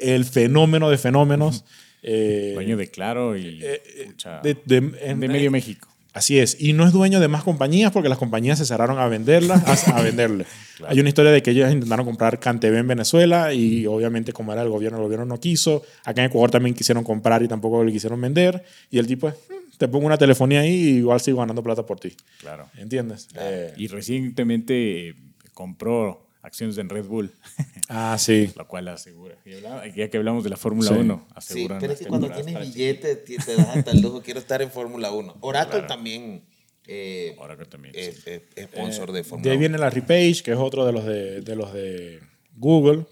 [0.00, 1.64] el fenómeno de fenómenos.
[2.04, 3.64] eh, Dueño de Claro y
[4.06, 5.88] pucha, de, de, de- en- medio México.
[6.12, 6.56] Así es.
[6.58, 9.98] Y no es dueño de más compañías porque las compañías se cerraron a venderlas, a,
[9.98, 10.46] a venderle.
[10.88, 14.62] Hay una historia de que ellos intentaron comprar CanTV en Venezuela y obviamente como era
[14.62, 15.82] el gobierno, el gobierno no quiso.
[16.04, 18.62] Acá en Ecuador también quisieron comprar y tampoco le quisieron vender.
[18.90, 21.84] Y el tipo es, "Mm, te pongo una telefonía ahí y igual sigo ganando plata
[21.86, 22.14] por ti.
[22.40, 22.68] Claro.
[22.76, 23.28] ¿Entiendes?
[23.36, 25.14] Eh, Y recientemente eh,
[25.54, 27.32] compró acciones en Red Bull,
[27.88, 28.50] ah, sí.
[28.56, 29.36] lo cual asegura.
[29.44, 30.94] Y hablaba- Ya que hablamos de la Fórmula Sí.
[30.94, 34.22] 1, Sí, aseguran pero es que cuando tienes billete te das hasta el lujo.
[34.22, 35.36] Quiero estar en Fórmula 1.
[35.40, 36.44] Oracle también
[36.86, 37.92] eh, que también.
[37.96, 38.30] es, sí.
[38.30, 39.60] es- es sponsor de De Fórmula ahí 1.
[39.60, 42.20] viene Larry Page, que es otro de los de, de los de
[42.56, 43.06] Google.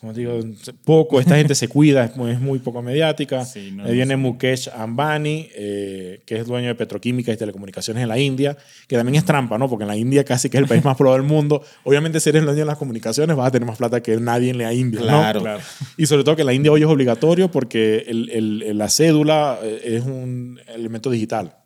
[0.00, 0.38] Como digo,
[0.84, 3.44] poco, esta gente se cuida, es muy, es muy poco mediática.
[3.44, 8.08] Sí, no, ahí viene Mukesh Ambani, eh, que es dueño de petroquímica y telecomunicaciones en
[8.08, 8.56] la India,
[8.86, 9.68] que también es trampa, ¿no?
[9.68, 11.62] Porque en la India casi que es el país más poblado del mundo.
[11.82, 14.50] Obviamente, si eres el dueño de las comunicaciones, vas a tener más plata que nadie
[14.50, 15.06] en la India, ¿no?
[15.06, 15.40] Claro.
[15.40, 15.60] Claro.
[15.96, 19.58] Y sobre todo que en la India hoy es obligatorio porque el- el- la cédula
[19.62, 21.56] eh, es un elemento digital.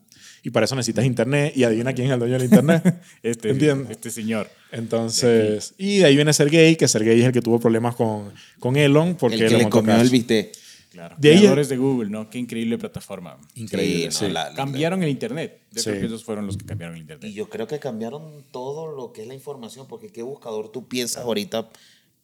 [0.44, 1.52] Y para eso necesitas internet.
[1.56, 3.00] Y adivina quién es el dueño del internet.
[3.22, 3.90] Este, ¿Entiendes?
[3.90, 4.48] este señor.
[4.72, 8.76] Entonces, y de ahí viene Sergey, que Sergey es el que tuvo problemas con, con
[8.76, 10.52] Elon porque El que le comió el bistec.
[10.90, 11.16] Claro.
[11.18, 12.28] De ahí- Creadores de Google, ¿no?
[12.28, 13.38] Qué increíble plataforma.
[13.54, 14.24] Increíble, Sí, sí.
[14.26, 15.60] no, la- la- Cambiaron el Internet.
[15.72, 15.88] Yo Sí.
[15.88, 17.32] creo que esos fueron los que cambiaron el Y Internet.
[17.32, 21.24] yo creo que cambiaron todo lo que es la información, porque qué buscador tú piensas
[21.24, 21.70] ahorita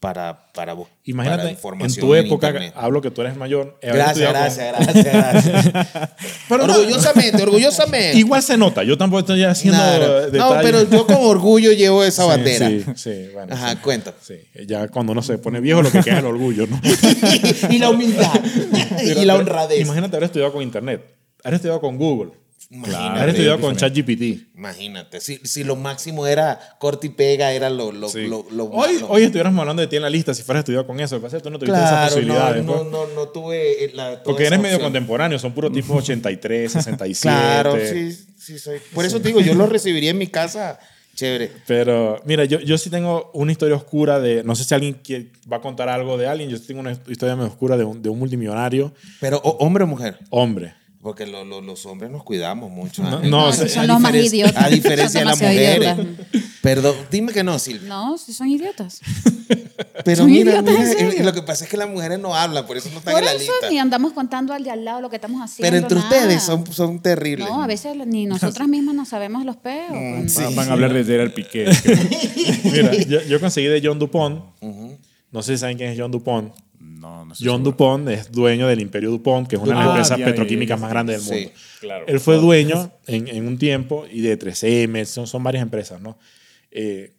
[0.00, 3.78] para, para, Imagínate, en información tu época, hablo que tú eres mayor.
[3.82, 6.10] Gracias, con- gracias, gracias, gracias.
[6.48, 8.16] Pero orgullosamente, orgullosamente.
[8.16, 9.78] Igual se nota, yo tampoco estoy haciendo.
[10.32, 12.68] No, pero yo con orgullo llevo esa Sí, bandera.
[12.68, 13.54] Sí, sí, bueno.
[13.54, 13.76] Ajá, sí.
[13.82, 14.14] cuenta.
[14.22, 14.34] Sí,
[14.66, 16.80] ya cuando uno se pone viejo lo que queda es el orgullo, ¿no?
[17.70, 18.30] y la humildad.
[19.04, 19.80] y la honradez.
[19.80, 21.04] Imagínate haber estudiado con internet,
[21.42, 22.30] haber estudiado con Google,
[22.70, 23.30] Imagínate.
[23.30, 23.76] estudiado con.
[23.76, 24.54] ChatGPT.
[24.56, 25.20] Imagínate.
[25.20, 28.26] Si, si lo máximo era corte y pega, era lo, lo, Sí.
[28.26, 30.98] lo, lo- hoy, hoy estuviéramos hablando de ti en la lista si fueras estudiado con
[31.00, 31.20] eso.
[31.20, 32.64] Pasa tú no tuviste esas Claro, no, posibilidades.
[32.64, 34.22] no, no, no tuve eh, la.
[34.22, 34.92] Porque eres medio opción.
[34.92, 37.22] contemporáneo, son puros tipos 83, 67.
[37.22, 38.78] Claro, sí, sí soy.
[38.92, 40.78] Por eso te digo, yo lo recibiría en mi casa.
[41.14, 41.50] Chévere.
[41.66, 45.26] Pero mira, yo, yo sí tengo una historia oscura de, no sé si alguien quiere-
[45.52, 48.00] va a contar algo de alguien, yo sí tengo una historia medio oscura de un,
[48.00, 50.16] de un multimillonario, Pero, ¿hombre o mujer?
[50.30, 50.74] hombre.
[51.00, 53.02] Porque lo- lo- los hombres nos cuidamos mucho.
[53.04, 53.20] No, ¿ah?
[53.22, 54.64] no, No, o sea, esos son los más idiotas.
[54.64, 55.78] A diferencia de las mujeres.
[55.78, 56.06] idiotas.
[56.60, 57.88] Perdón, dime que no, Silvia.
[57.88, 59.00] No, si son idiotas.
[60.04, 61.24] Pero Son mira, idiotas, mira, en serio.
[61.24, 63.26] lo que pasa es que las mujeres no hablan, por eso no están Por en
[63.26, 63.70] la eso lista.
[63.70, 65.68] ni andamos contando al de al lado lo que estamos haciendo.
[65.70, 66.08] Pero entre nada.
[66.08, 67.48] ustedes son, son terribles.
[67.48, 69.86] No, a veces ni nosotras mismas no sabemos los peos.
[69.90, 70.34] pues.
[70.36, 71.66] Van- Van a hablar de Gerard Piqué.
[72.64, 74.42] Mira, yo, yo conseguí de John Dupont,
[75.30, 76.52] no sé si saben quién es John Dupont.
[76.80, 77.44] No, no sé.
[77.46, 80.24] John Dupont es dueño de Imperio Dupont, que es una de las Ah, empresas ya,
[80.24, 81.60] ya, petroquímicas ya, más grandes del Sí, mundo.
[81.80, 82.04] claro.
[82.08, 86.18] Él fue dueño en, en un tiempo y de 3M, son, son varias empresas, ¿no?
[86.70, 87.12] Eh,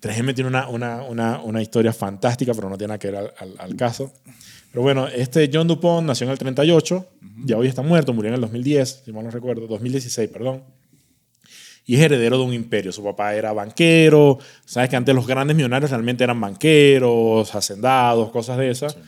[0.00, 3.32] 3M tiene una, una, una, una historia fantástica, pero no tiene nada que ver al,
[3.38, 4.12] al- al caso.
[4.70, 7.06] Pero bueno, este John Dupont nació en el 38,
[7.44, 10.62] ya hoy está muerto, murió en el 2010, si mal no recuerdo, 2016, perdón.
[11.88, 12.90] Y es heredero de un imperio.
[12.90, 14.38] Su papá era banquero.
[14.64, 18.98] Sabes que antes los grandes millonarios realmente eran banqueros, hacendados, cosas de esas.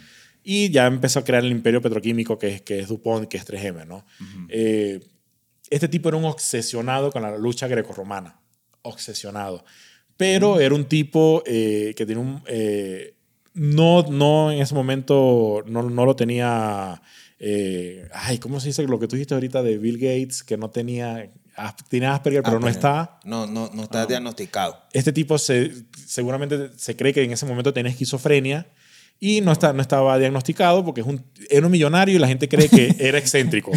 [0.45, 3.47] Y ya empezó a crear el imperio petroquímico que es, que es DuPont, que es
[3.47, 4.07] 3M, ¿no?
[4.49, 5.01] Eh,
[5.69, 8.41] este tipo era un obsesionado con la lucha grecorromana.
[8.83, 9.65] Obsesionado.
[10.17, 12.43] Pero era un tipo eh, que tenía un...
[12.47, 13.15] eh,
[13.55, 17.03] no, no en ese momento no, no lo tenía...
[17.41, 20.45] eh, ay, ¿cómo se dice lo que tú dijiste ahorita de Bill Gates?
[20.45, 21.31] Que no tenía...
[21.89, 23.19] Tenía Asperger, pero no está.
[23.25, 24.79] No, no, no está diagnosticado.
[24.93, 25.73] Este tipo se,
[26.07, 28.67] seguramente se cree que en ese momento tenía esquizofrenia
[29.21, 32.49] y no, está, no estaba diagnosticado porque es un, era un millonario y la gente
[32.49, 33.73] cree que era excéntrico.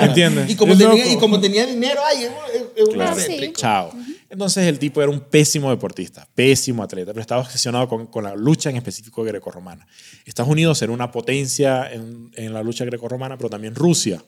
[0.00, 0.50] ¿Entiendes?
[0.50, 1.10] Y como, tenía, loco.
[1.10, 3.16] y como tenía dinero, ay, es, un- es un Claro.
[3.18, 3.54] excéntrico.
[3.60, 3.92] Chao.
[4.30, 8.36] Entonces el tipo era un pésimo deportista, pésimo atleta, pero estaba obsesionado con, con la
[8.36, 9.86] lucha en específico grecorromana.
[10.26, 14.22] Estados Unidos era una potencia en, en la lucha grecorromana, pero también Rusia.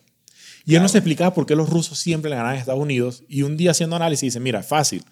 [0.65, 3.23] Y él nos explicaba por qué los rusos siempre le ganaban a Estados Unidos.
[3.27, 5.03] Y un día haciendo análisis dice, mira, fácil.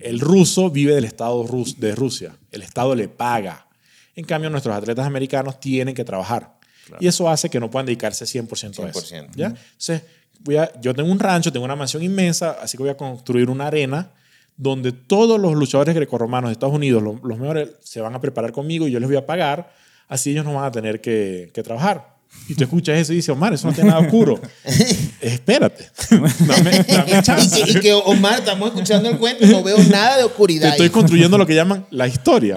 [0.00, 2.36] El ruso vive del Estado rus- de Rusia.
[2.50, 3.66] El Estado le paga.
[4.14, 6.58] En cambio, nuestros atletas americanos tienen que trabajar.
[7.00, 9.00] Y eso hace que no puedan dedicarse 100%, a eso.
[9.00, 9.30] 100%.
[9.34, 9.46] ¿ya?
[9.46, 10.02] Entonces,
[10.40, 13.48] voy a, yo tengo un rancho, tengo una mansión inmensa, así que voy a construir
[13.48, 14.10] una arena
[14.56, 18.52] donde todos los luchadores grecorromanos de Estados Unidos, los, los mejores, se van a preparar
[18.52, 19.72] conmigo y yo les voy a pagar.
[20.08, 22.11] Así ellos no van a tener que, que trabajar.
[22.48, 24.40] Y tú escuchas eso y dices, Omar, eso no tiene nada oscuro.
[25.20, 25.88] Espérate.
[26.10, 27.62] Dame, dame Y chance.
[27.64, 30.70] que, y que, Omar, estamos escuchando el cuento y no veo nada de Te oscuridad.
[30.70, 30.90] estoy ahí.
[30.90, 32.56] construyendo lo que llaman la historia.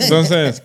[0.00, 0.62] Entonces,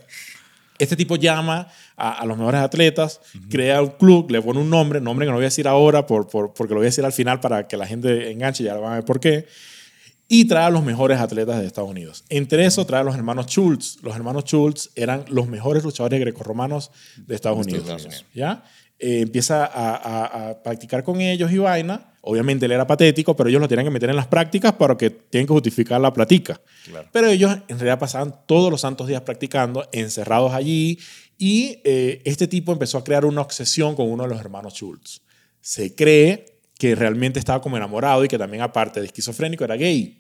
[0.78, 5.00] este tipo llama a, a los mejores atletas, crea un club, le pone un nombre,
[5.00, 7.14] nombre que no voy a decir ahora por, por- porque lo voy a decir al
[7.14, 9.46] final para que la gente enganche, ya lo van a ver por qué.
[10.32, 12.24] Y trae a los mejores atletas de Estados Unidos.
[12.30, 13.98] Entre eso trae a los hermanos Schultz.
[14.04, 17.84] Los hermanos Schultz eran los mejores luchadores grecorromanos de Estados Unidos.
[17.90, 18.26] Unidos.
[18.34, 18.64] ¿ya?
[19.00, 22.14] Eh, empieza a, a- a practicar con ellos y vaina.
[22.22, 25.10] Obviamente él era patético, pero ellos lo tenían que meter en las prácticas para que
[25.10, 26.62] tienen que justificar la platica.
[27.12, 31.00] Pero ellos en realidad pasaban todos los santos días practicando, encerrados allí.
[31.40, 35.22] Y eh, este tipo empezó a crear una obsesión con uno de los hermanos Schultz.
[35.62, 40.19] Se cree que realmente estaba como enamorado y que también aparte de esquizofrénico era gay.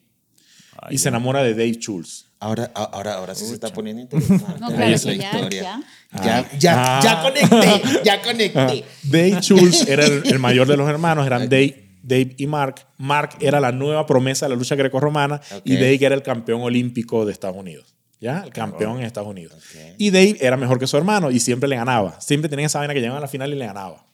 [0.90, 2.26] Y se enamora de Dave Schultz.
[2.42, 4.60] Ahora, ahora, ahora sí se está poniendo interesante.
[4.60, 5.62] No, la claro, esa que ya- historia.
[5.62, 5.82] ya.
[6.24, 7.02] Ya, ya, Ah.
[7.04, 8.84] ya conecté, ya conecté.
[9.04, 12.76] Dave Schultz era el, el mayor de los hermanos, eran Dave, Dave y Mark.
[12.98, 15.80] Mark era la nueva promesa de la lucha grecorromana y Ok.
[15.82, 17.94] Dave era el campeón olímpico de Estados Unidos.
[18.22, 18.42] ¿Ya?
[18.46, 19.54] El campeón en Estados Unidos.
[19.98, 22.20] Y Dave era mejor que su hermano y siempre le ganaba.
[22.20, 24.06] Siempre tenía esa vaina que llegaba a la final y le ganaba.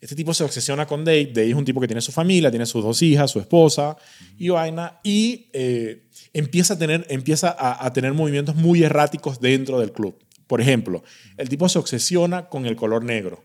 [0.00, 1.26] Este tipo se obsesiona con Dave.
[1.26, 3.96] Dave es un tipo que tiene su familia, tiene sus dos hijas, su esposa
[4.36, 5.00] y vaina.
[5.02, 10.16] Y eh, empieza, a tener, empieza a, a tener movimientos muy erráticos dentro del club.
[10.46, 11.02] Por ejemplo,
[11.36, 13.44] el tipo se obsesiona con el color negro.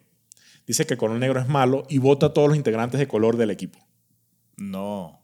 [0.66, 3.36] Dice que el color negro es malo y vota a todos los integrantes de color
[3.36, 3.80] del equipo.
[4.58, 5.22] No.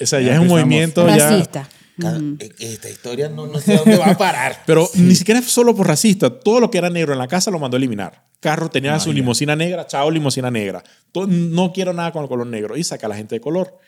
[0.00, 1.28] O sea, ya, Ya es un movimiento ya...
[1.28, 1.68] Racista.
[2.02, 4.62] Cada- eh, Esta historia no, no sé dónde va a parar.
[4.66, 6.30] Pero ni siquiera es solo por racista.
[6.40, 8.24] Todo lo que era negro en la casa lo mandó a eliminar.
[8.40, 10.82] Carro tenía su limusina negra, chao, limusina negra.
[11.12, 12.76] Todo- no quiero nada con el color negro.
[12.76, 13.78] Y saca a la gente de color.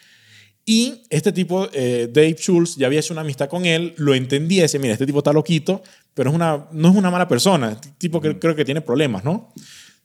[0.66, 4.62] Y este tipo, eh, Dave Schultz, ya había hecho una amistad con él, lo entendía,
[4.62, 5.83] decía, mira, este tipo está loquito,
[6.14, 9.24] pero es una, no es una mala persona, este tipo que creo que tiene problemas,
[9.24, 9.53] ¿no?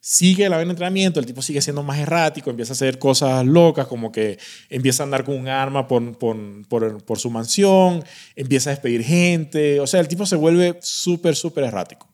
[0.01, 3.45] Sigue la vena de entrenamiento, el tipo sigue siendo más errático, empieza a hacer cosas
[3.45, 8.03] locas, como que empieza a andar con un arma por, por, por, por su mansión,
[8.35, 12.07] empieza a despedir gente, o sea, el tipo se vuelve súper, súper errático.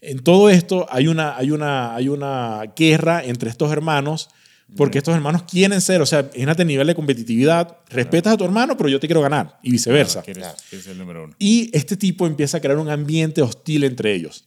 [0.00, 4.30] En todo esto hay una, hay, una, hay una guerra entre estos hermanos,
[4.76, 8.44] porque estos hermanos quieren ser, o sea, imagínate el nivel de competitividad, respetas a tu
[8.44, 10.22] hermano, pero yo te quiero ganar, y viceversa.
[10.22, 11.34] Quieres, quieres ser el número uno.
[11.38, 14.44] Y este tipo empieza a crear un ambiente hostil entre ellos.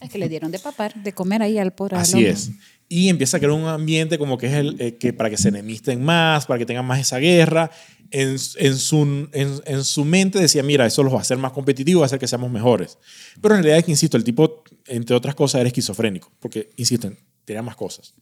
[0.00, 2.50] Es que le dieron de papar, de comer ahí al pobre Así es.
[2.88, 5.48] Y empieza a crear un ambiente como que es el eh, que para que se
[5.48, 7.70] enemisten más, para que tengan más esa guerra.
[8.10, 11.52] En, en, su, en, en su mente decía, mira, eso los va a hacer más
[11.52, 12.98] competitivos, va a hacer que seamos mejores.
[13.40, 17.10] Pero en realidad es que, insisto, el tipo, entre otras cosas, era esquizofrénico, porque, insisto,
[17.44, 18.14] tenía más cosas.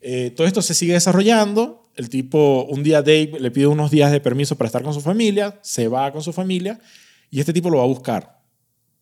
[0.00, 1.90] Eh, todo esto se sigue desarrollando.
[1.94, 5.00] El tipo, un día Dave le pide unos días de permiso para estar con su
[5.00, 6.80] familia, se va con su familia
[7.30, 8.35] y este tipo lo va a buscar.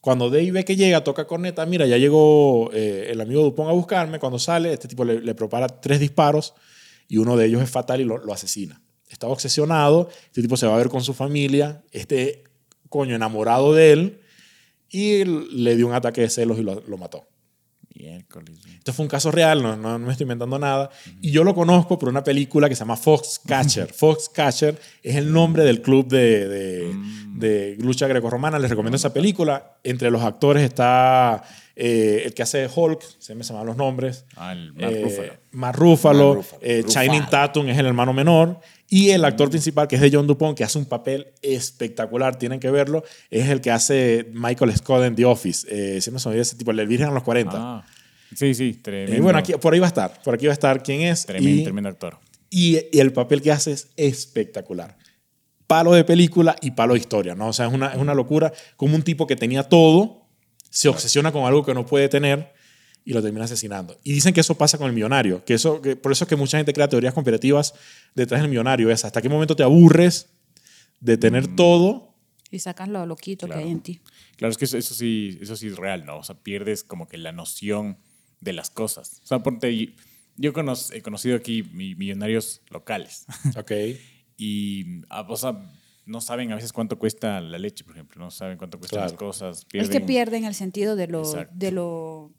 [0.05, 3.73] Cuando Dave ve que llega, toca corneta, mira, ya llegó eh, el amigo Dupont a
[3.73, 4.19] buscarme.
[4.19, 6.53] Cuando sale, este tipo le, prepara tres disparos
[7.09, 8.83] y uno de ellos es fatal y lo, asesina.
[9.09, 12.45] Estaba obsesionado, este tipo se va a ver con su familia, este
[12.91, 14.21] coño enamorado de él
[14.91, 17.27] y le dio un ataque de celos y lo mató.
[18.11, 18.59] Miércoles.
[18.79, 20.91] Esto fue un caso real, no, no, no me estoy inventando nada.
[21.21, 23.93] Y yo lo conozco por una película que se llama Foxcatcher.
[23.95, 26.95] Foxcatcher es el nombre del club de, de,
[27.35, 28.59] de lucha grecorromana.
[28.59, 29.79] Les recomiendo esa película.
[29.83, 31.43] Entre los actores está
[31.77, 34.25] eh, el que hace Hulk, se me llaman los nombres.
[34.37, 35.33] Ah, el Mark Eh, Ruffalo.
[35.53, 36.63] Mark Ruffalo, Mark Ruffalo.
[36.63, 36.85] eh.
[36.87, 38.61] Channing Tatum es el hermano menor.
[38.89, 42.61] Y el actor principal, que es de John Dupont, que hace un papel espectacular, tienen
[42.61, 45.67] que verlo, es el que hace Michael Scott en The Office.
[45.71, 47.53] Eh, siempre se me olvida ese tipo, el del Virgen a los 40.
[47.57, 47.85] Ah,
[48.37, 49.17] sí, sí, tremendo.
[49.17, 50.23] Y bueno, aquí, por ahí va a estar.
[50.23, 51.27] Por aquí va a estar quién es.
[51.27, 52.19] tremendo, y, tremendo actor.
[52.51, 54.97] y- y el papel que hace es espectacular.
[55.67, 57.49] Palo de película y palo de historia, ¿no?
[57.49, 58.53] O sea, es una, es una locura.
[58.77, 60.27] Como un tipo que tenía todo,
[60.71, 62.53] se obsesiona con algo que no puede tener
[63.05, 63.97] y lo termina asesinando.
[64.05, 65.45] Y dicen que eso pasa con el millonario.
[65.45, 67.75] Que eso, que por eso es que mucha gente crea teorías conspirativas
[68.15, 68.91] detrás del millonario.
[68.91, 70.29] Es hasta qué momento te aburres
[71.01, 71.57] de tener Mm.
[71.57, 72.15] todo.
[72.51, 73.61] Y sacan lo loquito Claro.
[73.63, 74.01] que hay en ti.
[74.37, 76.19] Claro, es que eso, eso sí, eso sí es real, ¿no?
[76.19, 77.99] O sea, pierdes como que la noción
[78.45, 79.21] de las cosas.
[79.25, 79.95] O sea, ponte,
[80.37, 80.53] yo
[80.93, 83.27] he conocido aquí mi- millonarios locales
[83.59, 83.73] Ok.
[84.37, 85.71] y, ah, o sea,
[86.07, 89.11] no saben a veces cuánto cuesta la leche, por ejemplo, no saben cuánto cuestan Claro.
[89.13, 89.67] las cosas.
[89.73, 91.55] Es que pierden el sentido de lo, Exacto.
[91.57, 92.33] de lo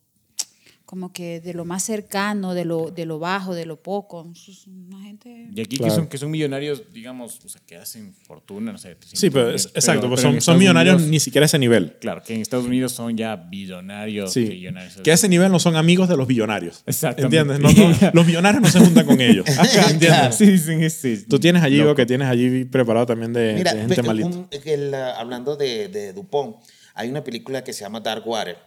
[0.86, 4.32] como que de lo más cercano, de lo, de lo bajo, de lo poco.
[4.36, 5.50] Es una gente...
[5.54, 5.91] Y aquí Claro.
[5.91, 8.95] que, son, que son millonarios, digamos, o sea, que hacen fortuna, no sé.
[8.95, 11.58] 300 Sí, pero es- exacto, pero- pues son, son millonarios Unidos- ni siquiera a ese
[11.60, 11.98] nivel.
[12.00, 14.45] Claro, que en Estados Unidos son ya billonarios, Sí.
[14.45, 14.98] trillonarios.
[15.04, 16.84] Que a ese nivel no son amigos de los billonarios.
[16.86, 17.38] Exactamente.
[17.39, 17.60] ¿Entiendes?
[17.78, 19.45] No, no, los billonarios no se juntan con ellos.
[19.89, 20.36] ¿Entiendes?
[20.36, 21.17] Sí, dicen ese.
[21.24, 24.28] Tú tienes allí, veo que tienes allí preparado también de, Mira, de gente malita.
[24.28, 26.58] un- el, hablando de, de Dupont,
[26.93, 28.58] hay una película que se llama Dark Water,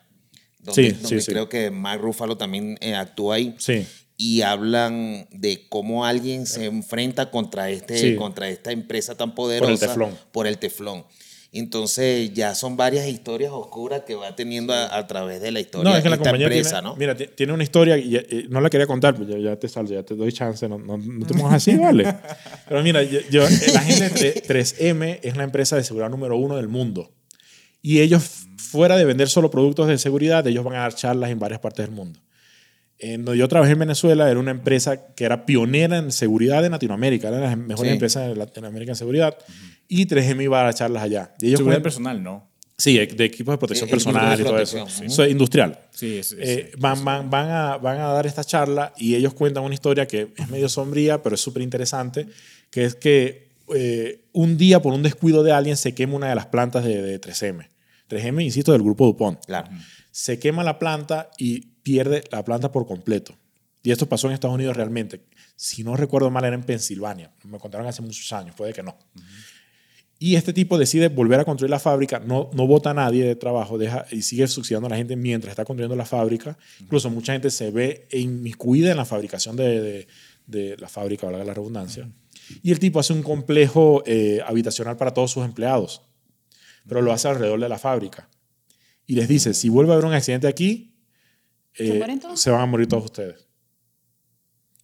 [0.60, 1.30] donde, Sí, sí, donde sí.
[1.32, 3.54] creo que Mark Ruffalo también eh, actúa ahí.
[3.58, 3.86] Sí.
[4.16, 8.14] Y hablan de cómo alguien se enfrenta contra, este, Sí.
[8.16, 9.86] contra esta empresa tan poderosa.
[9.86, 10.16] teflón.
[10.32, 11.04] Por el teflón.
[11.52, 15.90] Entonces ya son varias historias oscuras que va teniendo a, a través de la historia
[15.90, 16.96] No, es que la esta compañía empresa, tiene, ¿no?
[16.96, 19.66] mira, ti- tiene una historia y eh, no la quería contar, pero ya, ya te
[19.66, 22.04] salgo, ya te doy chance, no, no, no te pongas así, vale.
[22.68, 26.36] Pero mira, yo, yo- eh, la gente de 3M es la empresa de seguridad número
[26.36, 27.14] uno del mundo.
[27.80, 31.38] Y ellos, fuera de vender solo productos de seguridad, ellos van a dar charlas en
[31.38, 32.20] varias partes del mundo.
[33.00, 36.72] En donde yo trabajé en Venezuela, era una empresa que era pionera en seguridad en
[36.72, 37.94] Latinoamérica, era de las mejores Sí.
[37.94, 39.36] empresas de Latinoamérica en seguridad.
[39.86, 41.32] Y 3M iba a dar charlas allá.
[41.40, 42.48] Y ellos Seguridad personal, ¿no?
[42.76, 45.24] Sí, de equipos de protección Eh, equipos de personal y todo protección, eso.
[45.24, 45.78] es industrial.
[45.90, 49.64] Sí, es- Eh, van, van, van, a, van a dar esta charla y ellos cuentan
[49.64, 52.26] una historia que es medio sombría, pero es súper interesante,
[52.70, 56.34] que es que eh, un día por un descuido de alguien se quema una de
[56.34, 57.68] las plantas de, de 3M.
[58.08, 59.44] 3M, insisto, del grupo DuPont.
[59.44, 59.70] Claro.
[60.10, 63.34] Se quema la planta y pierde la planta por completo.
[63.82, 65.24] Y esto pasó en Estados Unidos realmente.
[65.56, 67.32] Si no recuerdo mal, era en Pensilvania.
[67.44, 68.96] Me contaron hace muchos años, puede que no.
[70.18, 73.36] Y este tipo decide volver a construir la fábrica, no, no vota a nadie de
[73.36, 76.58] trabajo deja, y sigue subsidiando a la gente mientras está construyendo la fábrica.
[76.80, 80.08] Incluso mucha gente se ve inmiscuida en la fabricación de, de,
[80.46, 82.10] de la fábrica, valga la redundancia.
[82.62, 86.02] Y el tipo hace un complejo eh, habitacional para todos sus empleados,
[86.88, 88.28] pero lo hace alrededor de la fábrica.
[89.06, 90.94] Y les dice, si vuelve a haber un accidente aquí,
[91.74, 92.40] ¿Se eh, mueren todos?
[92.40, 93.46] se van a morir todos ustedes.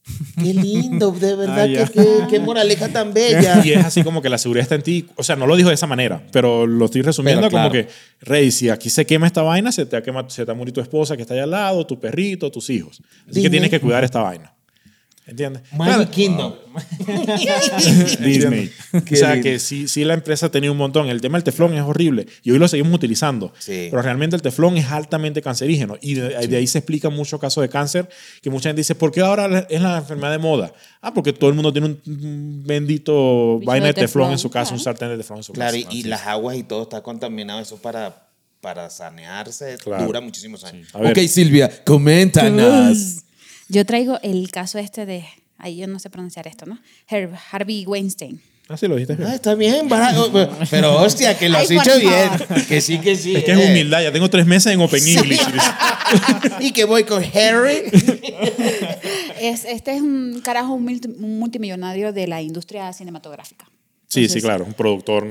[0.37, 3.65] Qué lindo, de verdad, Ah, qué, qué moraleja tan bella.
[3.65, 5.07] Y es así como que la seguridad está en ti.
[5.17, 7.71] O sea, no lo dijo de esa manera, pero lo estoy resumiendo Pero claro.
[7.71, 7.89] como que,
[8.21, 10.53] Rey, si aquí se quema esta vaina, se te, va a quemar- se te va
[10.53, 13.03] a morir tu esposa que está allá al lado, tu perrito, tus hijos.
[13.29, 14.54] Así que tienes que cuidar esta vaina.
[15.27, 15.63] ¿Entiendes?
[15.73, 16.55] Magic Claro, Kingdom.
[18.21, 18.71] Disney.
[18.93, 21.09] o sea, que sí, sí la empresa ha tenido un montón.
[21.09, 23.53] El tema del teflón es horrible y hoy lo seguimos utilizando.
[23.59, 23.89] Sí.
[23.91, 27.63] Pero realmente el teflón es altamente cancerígeno y de, de ahí se explican muchos casos
[27.63, 28.09] de cáncer
[28.43, 30.73] que mucha gente dice, ¿por qué ahora es la enfermedad de moda?
[31.01, 34.37] Ah, porque todo el mundo tiene un, un bendito Bicho vaina de de teflón, en
[34.37, 34.85] teflón, su casa, un claro.
[34.85, 35.89] sartén de teflón en su Claro, casa.
[35.91, 37.61] y, y las aguas y todo está contaminado.
[37.61, 38.29] Eso para,
[38.61, 40.05] para sanearse Claro.
[40.05, 40.89] dura muchísimos años.
[40.93, 41.13] Ver.
[41.13, 43.24] Ok, Silvia, coméntanos.
[43.69, 45.25] Yo traigo el caso este de,
[45.59, 46.79] ahí yo no sé pronunciar esto, ¿no?
[47.09, 48.41] Her- Harvey Weinstein.
[48.67, 49.29] Ah, sí, lo dijiste bien.
[49.29, 50.15] Ah, está bien, para-
[50.71, 52.31] pero hostia, que lo has Ay, hecho bien.
[52.39, 52.67] favor.
[52.67, 53.37] Que sí, que sí.
[53.37, 53.67] Es que es eh.
[53.71, 55.41] humildad, ya tengo tres meses en Open English.
[56.61, 57.83] Y que voy con Harry.
[59.41, 63.67] Es, este es un carajo un multi- un multimillonario de la industria cinematográfica.
[64.07, 65.27] Sí, sí, Entonces, claro, un productor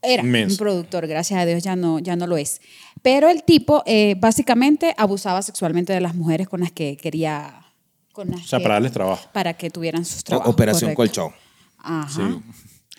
[0.00, 0.54] Era inmenso.
[0.54, 2.60] un productor, gracias a Dios ya no, ya no lo es.
[3.02, 7.62] Pero el tipo eh, básicamente abusaba sexualmente de las mujeres con las que quería...
[8.18, 9.28] Con las o sea, que- para darles trabajo.
[9.32, 10.52] para que tuvieran sus trabajos.
[10.52, 11.22] Operación correcto.
[11.30, 11.40] Colchón.
[11.78, 12.40] Ajá.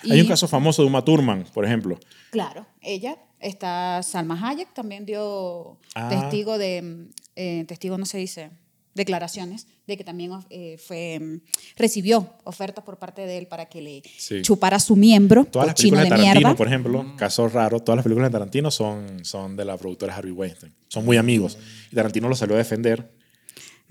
[0.10, 2.00] Hay Y- un caso famoso de Uma Thurman, por ejemplo.
[2.32, 6.08] Claro, ella, está Salma Hayek, también dio Ah.
[6.08, 8.50] testigo de, eh, testigo no se dice,
[8.96, 11.42] declaraciones de que también eh, fue, mm,
[11.76, 14.42] recibió ofertas por parte de él para que le Sí.
[14.42, 16.56] chupara su miembro, Todas las películas de Tarantino, mierda.
[16.56, 20.32] por ejemplo, caso raro, todas las películas de Tarantino son, son de la productora Harvey
[20.32, 20.74] Weinstein.
[20.88, 21.58] Son muy amigos.
[21.92, 23.19] Y Tarantino lo salió a defender.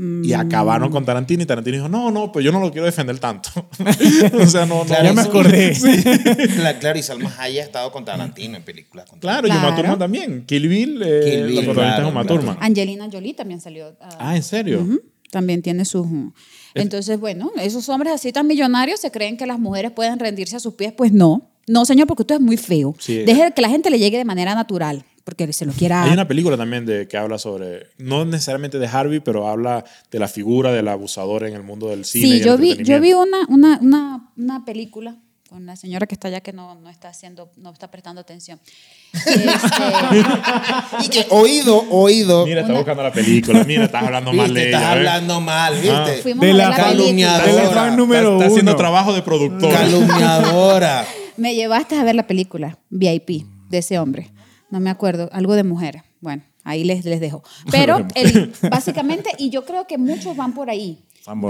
[0.00, 0.32] Y Mm.
[0.38, 3.50] acabaron con Tarantino y Tarantino dijo, no, no, pues yo no lo quiero defender tanto.
[4.40, 4.84] o sea, no, no.
[4.84, 5.72] Claro, Ya me acordé.
[6.54, 9.10] Claro, claro, y Salma Hayek ha estado con Tarantino en películas.
[9.10, 9.76] Con Claro, y Uma Claro.
[9.76, 10.44] Thurman también.
[10.46, 12.40] Kill Bill, eh, Kill la Bill, protagonista claro, es Uma claro.
[12.40, 12.56] Thurman.
[12.60, 13.96] Angelina Jolie también salió.
[14.00, 14.82] ah, Ah, ¿en serio?
[14.82, 15.00] ujú,
[15.32, 16.06] También tiene sus...
[16.74, 20.60] Entonces, bueno, esos hombres así tan millonarios se creen que las mujeres pueden rendirse a
[20.60, 20.92] sus pies.
[20.96, 21.50] Pues no.
[21.66, 22.94] No, señor, porque usted es muy feo.
[22.98, 23.24] Sí.
[23.24, 26.04] Deje que la gente le llegue de manera natural, porque se lo quiera...
[26.04, 30.18] Hay una película también de, que habla sobre, no necesariamente de Harvey, pero habla de
[30.18, 32.26] la figura del abusador en el mundo del cine.
[32.26, 35.18] y Sí, el yo vi, yo vi una, una, una, una película
[35.50, 38.58] con la señora que está allá que no, no está haciendo, no está prestando atención.
[39.12, 39.36] Este,
[41.04, 42.46] Y que oído, oído.
[42.46, 43.64] Mira, está buscando la película.
[43.64, 44.78] Mira, estás hablando mal Viste, de ella.
[44.78, 46.22] estás hablando mal, ¿viste?
[46.22, 47.90] fuimos De a la la calumniadora.
[47.90, 49.74] Número está, está haciendo trabajo de productor.
[49.74, 51.06] Calumniadora.
[51.36, 54.30] Me llevaste a ver la película VIP de ese hombre.
[54.70, 56.02] No me acuerdo, algo de mujeres.
[56.20, 57.42] Bueno, ahí les, les dejo.
[57.70, 61.04] Pero el- básicamente, y yo creo que muchos van por ahí.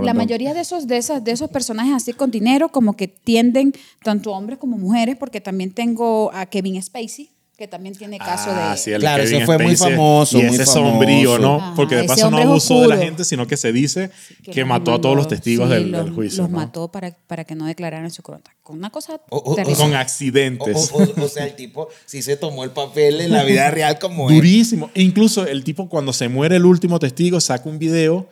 [0.06, 3.72] La mayoría de esos, de, esas, de esos personajes así con dinero como que tienden
[4.02, 8.70] tanto hombres como mujeres, porque también tengo a Kevin Spacey, que también tiene caso Ah,
[8.70, 8.76] de...
[8.78, 9.90] sí, el Claro, Kevin ese fue muy Spacey.
[9.96, 10.90] famoso, Y muy ese famoso.
[10.92, 11.56] sombrío, ¿no?
[11.56, 14.10] Ajá, Porque de paso no abusó de la gente, sino que se dice
[14.44, 16.42] que, los mató a todos los testigos sí, del, los, del juicio.
[16.44, 16.56] Los ¿no?
[16.56, 18.54] mató para, para que no declararan su contra.
[18.62, 19.74] Con una cosa O- o- o.
[19.74, 20.90] Con accidentes.
[20.92, 23.98] o- o- o sea, el tipo sí se tomó el papel en la vida real
[23.98, 24.36] como él.
[24.36, 24.90] Durísimo.
[24.94, 28.28] E incluso el tipo cuando se muere el último testigo saca un video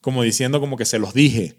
[0.00, 1.56] como diciendo como que se los dije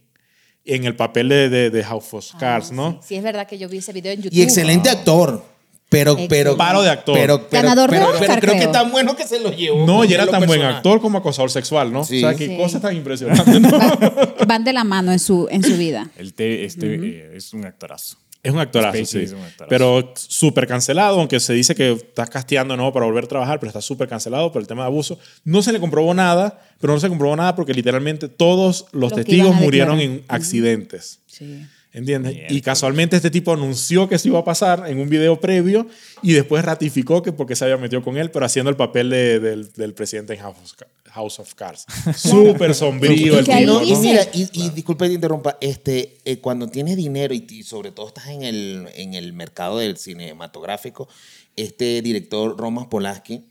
[0.65, 2.93] en el papel de, de, de House of Cards, ¿no?
[2.93, 4.39] Sí, sí, es verdad que yo vi ese video en YouTube.
[4.39, 5.50] Y excelente actor.
[5.91, 6.55] Pero, pero.
[6.55, 7.13] Paro de actor.
[7.15, 8.71] Pero, pero, Ganador de pero- Oscar, pero creo que creo.
[8.71, 9.85] tan bueno que se lo llevó.
[9.85, 10.75] No, y era tan buen personal.
[10.77, 12.05] actor como acosador sexual, ¿no?
[12.05, 12.23] Sí.
[12.23, 12.57] O sea, qué Sí.
[12.57, 13.69] cosa tan impresionante, ¿no?
[14.47, 16.09] Van de la mano en su, en su vida.
[16.17, 18.15] El te- este eh, es un actorazo.
[18.41, 19.25] Es un actorazo, Spacey sí.
[19.25, 19.69] es un actorazo.
[19.69, 23.59] Pero súper cancelado, aunque se dice que está casteando de nuevo para volver a trabajar,
[23.59, 25.19] pero está súper cancelado por el tema de abuso.
[25.43, 29.17] No se le comprobó nada, pero no se comprobó nada porque literalmente todos los que
[29.25, 30.21] testigos iban a murieron declarar.
[30.21, 31.19] en accidentes.
[31.27, 31.67] Sí.
[31.93, 32.37] ¿Entiendes?
[32.49, 35.87] Y casualmente este tipo anunció que eso iba a pasar en un video previo
[36.21, 39.39] y después ratificó que porque se había metido con él, pero haciendo el papel de-
[39.41, 40.75] del, del presidente en House
[41.11, 41.85] House of Cards.
[42.15, 43.59] Súper sombrío el tipo.
[43.73, 47.63] No, mira, y, y disculpe que te interrumpa, este, eh, cuando tienes dinero y, y
[47.63, 51.09] sobre todo estás en el, en el mercado del cinematográfico,
[51.57, 53.43] este director Roman Polanski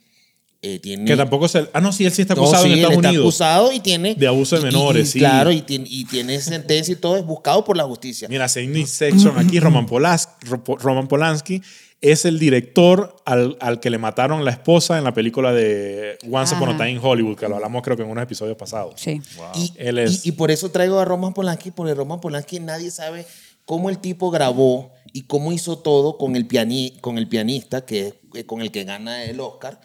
[0.63, 1.05] eh, tiene...
[1.07, 1.69] Que tampoco se...
[1.73, 3.25] Ah, no, sí, él sí está No, acusado sí, en él Estados está Unidos.
[3.25, 4.15] acusado y tiene...
[4.15, 5.19] De abuso de y- y- menores, y sí.
[5.19, 8.29] Claro, y tiene, y tiene sentencia y todo, es buscado por la justicia.
[8.29, 11.63] Mira, Sidney Section aquí, Roman, Ro- Roman Polanski,
[12.03, 16.55] es el director al, al que le mataron la esposa en la película de Once
[16.55, 16.77] Upon a.
[16.77, 18.95] Time in Hollywood, que lo hablamos creo que en unos episodios pasados.
[18.97, 19.21] Sí.
[19.55, 22.91] Y, Él es- y- y por eso traigo a Roman Polanski, porque Roman Polanski nadie
[22.91, 23.27] sabe
[23.67, 28.07] cómo el tipo grabó y cómo hizo todo con el, piani, con el pianista, que
[28.09, 29.81] es eh, con el que gana el Oscar.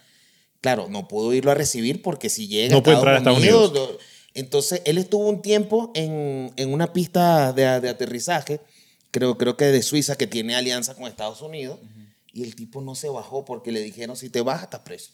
[0.66, 3.72] Claro, no pudo irlo a recibir porque si llega No puede entrar a Estados Unidos.
[3.72, 4.00] lo-
[4.34, 8.60] entonces, él estuvo un tiempo en, en una pista de, de aterrizaje,
[9.12, 11.78] creo, creo que de Suiza, que tiene alianza con Estados Unidos,
[12.34, 15.12] y el tipo no se bajó porque le dijeron, si te bajas, estás preso.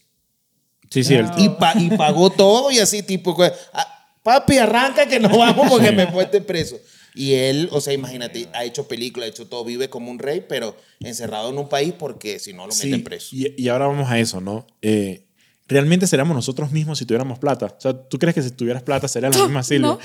[0.89, 3.35] Sí, sí, el Y, pa- y pagó todo y así, tipo,
[3.73, 6.79] "Ah, papi, arranca que nos vamos porque me fuiste preso.
[7.13, 10.45] Y él, o sea, imagínate, ha hecho películas, ha hecho todo, vive como un rey,
[10.47, 13.35] pero encerrado en un país porque si no lo Sí, meten preso.
[13.35, 14.65] Y, y ahora vamos a eso, ¿no?
[14.81, 15.25] Eh,
[15.71, 17.67] ¿Realmente seríamos nosotros mismos si tuviéramos plata?
[17.67, 19.97] O sea, ¿tú crees que si tuvieras plata sería la misma Silvia?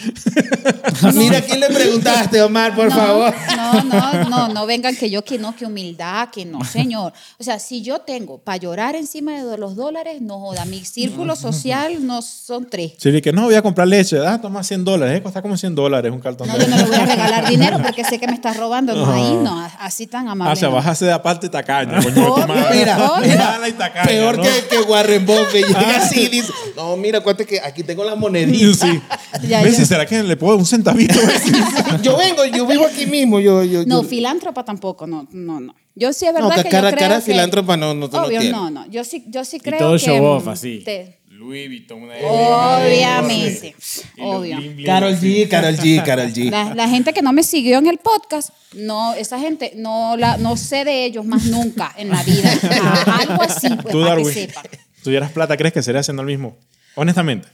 [1.03, 1.13] No.
[1.15, 3.35] Mira, ¿a quién le preguntaste, Omar, por no, favor?
[3.57, 7.13] No, no, no, no vengan que yo que no, que humildad, que no, señor.
[7.39, 11.35] O sea, si yo tengo para llorar encima de los dólares, no joda, mi círculo
[11.35, 12.93] social no son tres.
[12.99, 14.25] Silvia, que no, voy a comprar leche.
[14.25, 15.19] Ah, toma 100 dólares.
[15.19, 17.49] Eh, cuesta como 100 dólares un cartón No, de yo no le voy a regalar
[17.51, 18.95] dinero porque sé que me estás robando.
[18.95, 20.51] No, ahí no, así tan amable.
[20.51, 22.37] Ah, o sea, vas a ser aparte tacaña, coño.
[22.73, 22.97] Mira,
[23.79, 24.43] tacaña, Peor ¿no?
[24.43, 28.15] que, que Warren Buffett llega así y dice, no, mira, cuánto que aquí tengo la
[28.15, 28.87] monedita.
[28.87, 29.01] Sí.
[29.49, 29.77] Ya, ¿Ves?
[29.77, 29.85] ya.
[29.85, 31.15] ¿Será que le puedo dar un centavito?
[32.03, 33.39] yo vengo, yo vivo aquí mismo.
[33.39, 35.75] Yo, yo, No, yo- filántropa tampoco, no, no, no.
[35.95, 38.09] Yo sí es No, verdad que que cara, yo creo cara que- filántropa no, no,
[38.09, 38.51] no Obvio, tienes.
[38.53, 38.87] no, no.
[38.91, 39.99] Yo sí, yo sí Y creo todo que...
[39.99, 40.83] show off mm, así.
[40.85, 42.03] te- Louis Vuitton.
[42.03, 43.75] Una Obviamente,
[44.17, 44.57] Y obvio.
[44.87, 45.15] Carol.
[45.19, 46.51] G, Carol G, Carol G.
[46.51, 50.39] La, la gente que no me siguió en el podcast, no, esa gente no la,
[50.39, 52.51] no sé de ellos más nunca en la vida.
[52.83, 54.65] Ah, Algo así, pues, Tú, para que Darwin, sepan.
[55.07, 56.59] Tuvieras plata, ¿crees que sería haciendo el mismo?
[56.97, 57.47] Honestamente.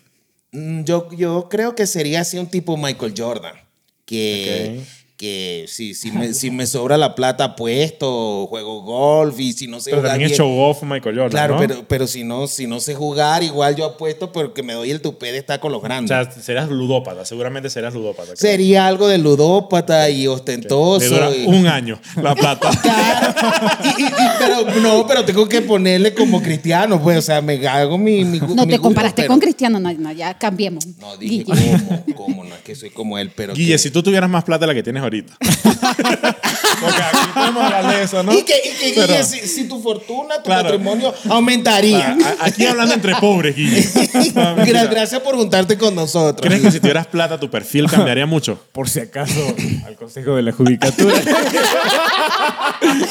[0.53, 3.55] Mm, Yo, yo creo que sería así un tipo Michael Jordan.
[4.07, 4.81] Que.
[5.17, 9.79] Que si, si, me, si me sobra la plata apuesto, juego golf y si no
[9.79, 11.61] sé Pero jugar también es bien- show off Michael Jordan, Claro, ¿no?
[11.61, 15.01] pero, pero si, no, si no sé jugar, igual yo apuesto porque me doy el
[15.01, 16.09] tupé de estar con los O grandes.
[16.09, 18.33] sea, serías ludópata, seguramente serías ludópata.
[18.33, 18.37] creo.
[18.37, 21.09] Sería algo de ludópata y ostentoso.
[21.09, 22.71] dura y- un año la plata.
[23.85, 27.65] Y- y- y- pero no, pero tengo que ponerle como cristiano, pues, o sea, me
[27.67, 30.87] hago mi, mi No mi te gusto, comparaste pero- con Cristiano, no, no, ya cambiemos.
[30.99, 31.45] No, dije Guille.
[31.45, 34.45] cómo, cómo, no es que soy como él, pero Guille, que- si tú tuvieras más
[34.45, 35.35] plata de la que tienes ahorita.
[35.41, 38.33] Porque aquí podemos hablar de eso, ¿no?
[38.33, 40.65] Y que, y que Pero- Guille, si, si tu fortuna, tu Claro.
[40.71, 42.17] patrimonio aumentaría.
[42.41, 43.83] Aquí hablando entre pobres, Guille.
[44.35, 46.47] No, Gracias por juntarte con nosotros.
[46.47, 48.59] ¿Crees que si tuvieras plata tu perfil cambiaría mucho?
[48.73, 49.55] Por si acaso,
[49.87, 51.15] al consejo de la judicatura.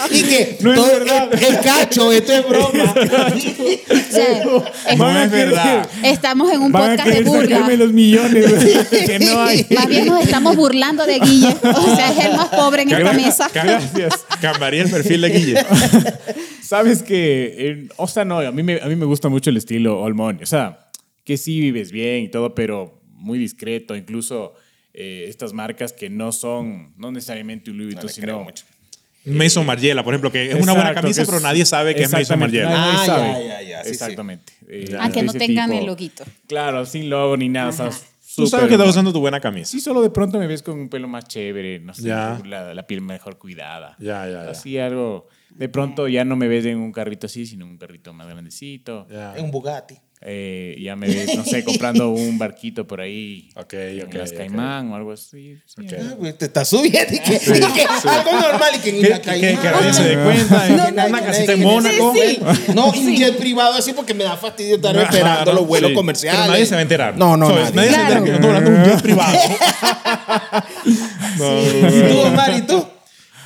[0.10, 1.30] Y que No es todo verdad.
[1.34, 2.94] es, es cacho, esto es broma.
[2.94, 3.28] O sea,
[4.88, 5.88] es- No es verdad.
[6.04, 7.60] estamos en un Van a podcast de burla.
[7.78, 8.46] los millones
[8.90, 9.66] que no hay.
[9.76, 11.56] Más bien nos estamos burlando de Guille.
[11.84, 13.50] O sea, es el más pobre en esta mesa.
[13.54, 14.26] Gracias.
[14.42, 15.66] Cambiaría el perfil de Guille.
[16.62, 19.58] Sabes que, eh, o sea, no, a mí, me, a mí me gusta mucho el
[19.58, 20.44] estilo All Money.
[20.44, 20.90] O sea,
[21.26, 23.96] que sí vives bien y todo, pero muy discreto.
[23.96, 24.54] Incluso
[24.94, 28.44] eh, estas marcas que no son, no necesariamente un Louis Vuitton, creo sino...
[28.44, 28.66] mucho.
[29.24, 32.12] Mason Margiela, por ejemplo, que es una buena camisa, es- pero nadie sabe que es
[32.12, 33.02] Mason exactamente, Margiela.
[33.04, 33.92] Ah, ya, ya, ya, sí, sí.
[33.92, 34.54] Exactamente.
[34.68, 36.24] Eh, Ah, que no tengan tipo- el loguito.
[36.48, 37.70] Claro, sin logo ni nada.
[37.70, 37.92] o sea,
[38.36, 39.70] Tú sabes que estás usando tu buena camisa.
[39.72, 42.40] Sí, solo de pronto me ves con un pelo más chévere, no sé, Ya.
[42.46, 43.96] la, la piel mejor cuidada.
[44.00, 44.50] Ya, ya, ya.
[44.52, 45.28] Así algo.
[45.50, 48.28] De pronto ya no me ves en un carrito así, sino en un carrito más
[48.28, 49.08] grandecito.
[49.10, 49.36] Ya.
[49.36, 49.96] Es un Bugatti.
[50.24, 53.50] Eh, ya me ves, no sé, comprando un barquito por ahí.
[53.56, 54.38] Ok, en ok, las ok.
[54.38, 55.58] Caimán o algo así.
[55.66, 55.88] sí.
[56.00, 57.12] Ah, pues, Te está subiendo.
[57.12, 57.40] Y que, y
[57.74, 59.58] que algo normal y que en la que- calle.
[59.60, 60.70] que- nadie se dé cuenta.
[60.70, 62.14] No, en no, una no, casita en Mónaco.
[62.14, 62.72] Sí, sí.
[62.76, 65.60] No, y un jet privado así porque me da fastidio estar esperando ¿no?
[65.60, 65.96] los vuelos Sí.
[65.96, 66.40] comerciales.
[66.42, 67.18] Pero nadie se va a enterar.
[67.18, 67.66] No, no, nadie.
[67.68, 68.24] se va a enterar Claro.
[68.24, 69.38] que yo estoy hablando de un jet privado.
[70.86, 72.86] ¿Y tú, Omar, y tú?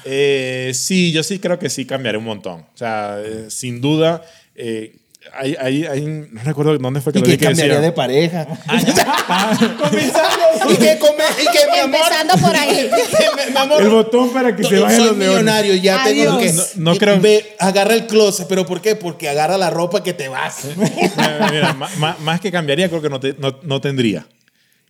[0.05, 2.61] Eh, sí, yo sí creo que sí cambiaré un montón.
[2.61, 4.21] O sea, eh, sin duda,
[4.55, 4.95] eh,
[5.33, 6.01] Ahí, ahí, ahí,
[6.31, 7.85] no recuerdo dónde fue que Y lo que que cambiaría decía.
[7.87, 8.47] de pareja.
[9.77, 10.71] Comenzando.
[10.71, 11.99] Y que, come, y que mi amor.
[11.99, 12.89] Empezando por ahí.
[12.89, 15.27] que, mi amor, El botón para que se soy vayan los leones.
[15.29, 16.49] millonario, ya tengo que.
[16.49, 16.71] Adiós.
[16.77, 18.95] No- no creo- Ve, agarra el closet, pero ¿por qué?
[18.95, 20.59] Porque agarra la ropa que te vas.
[20.77, 24.25] Mira, mira, ma- más que cambiaría, creo que no, te- no, no tendría.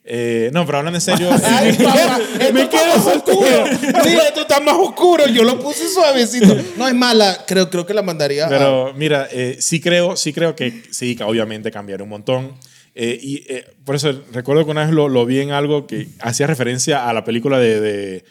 [0.08, 1.30] Eh, no, pero hablando en serio.
[1.44, 3.64] Ay, papá, está más oscuro.
[4.06, 5.26] Mira, esto está más oscuro.
[5.28, 6.56] Yo lo puse suavecito.
[6.78, 7.44] No es mala.
[7.48, 8.46] Creo, creo que la mandaría.
[8.46, 12.54] a- Pero mira, eh, sí, creo, sí creo que sí, que obviamente cambiaría un montón.
[12.94, 13.48] Eh, y
[13.84, 17.14] por eso recuerdo que una vez lo, lo vi en algo que hacía referencia a
[17.14, 17.80] la película de.
[17.82, 18.26] de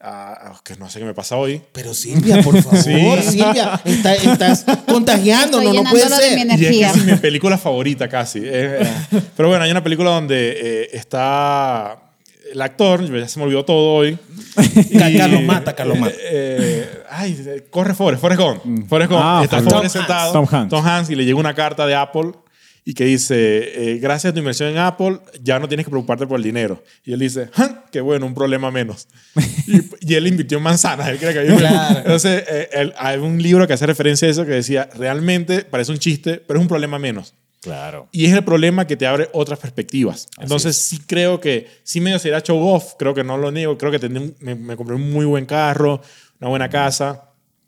[0.00, 1.60] a- a- que no sé qué me pasa hoy.
[1.72, 2.78] Pero Silvia, por favor,
[3.22, 3.30] Sí.
[3.32, 6.46] Silvia, está- estás contagiando, Estoy no, no puede ser.
[6.46, 8.38] mi Y es que es mi película favorita casi.
[8.40, 8.86] Eh, eh,
[9.36, 11.98] pero bueno, hay una película donde eh, está
[12.52, 14.18] el actor, ya se me olvidó todo hoy.
[14.98, 16.14] Ca- Carlos Mata, Carlos Mata.
[16.16, 18.88] Eh, eh, ay, eh, corre Forrest, Forrest Gump.
[18.88, 19.22] Forrest Gump.
[19.24, 19.88] Ah, está Forrest Gump.
[20.06, 20.32] sentado.
[20.32, 20.70] Tom Hanks.
[20.70, 22.32] Tom Hanks y le llega una carta de Apple
[22.84, 26.26] y que dice, eh, gracias a tu inversión en Apple, ya no tienes que preocuparte
[26.26, 26.82] por el dinero.
[27.04, 29.08] Y él dice, "Ja, qué bueno, un problema menos.
[29.66, 31.08] y, y él invirtió en manzanas.
[31.08, 31.98] Él cree que había- Claro.
[31.98, 35.92] Entonces, eh, él- hay un libro que hace referencia a eso que decía, realmente parece
[35.92, 37.34] un chiste, pero es un problema menos.
[37.60, 38.08] Claro.
[38.10, 40.28] Y es el problema que te abre otras perspectivas.
[40.40, 43.92] Entonces, sí creo que, sí medio sería show off, creo que no lo niego, creo
[43.92, 46.00] que tendré me, me compré un muy buen carro,
[46.40, 47.24] una buena casa.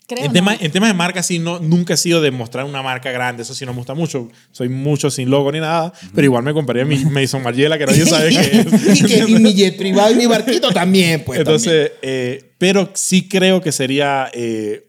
[0.09, 0.33] Creo en, no.
[0.33, 3.43] tema- en temas de marca, sí, no, nunca he sido de mostrar una marca grande,
[3.45, 4.29] eso sí no me gusta mucho.
[4.51, 8.05] Soy mucho sin logo ni nada, pero igual me compraría mi Mason Margiela, que nadie
[8.05, 9.01] sabe qué es.
[9.01, 11.39] y, que, y mi jet privado y mi barquito también, pues.
[11.39, 14.87] Entonces, eh, pero sí creo que sería, eh,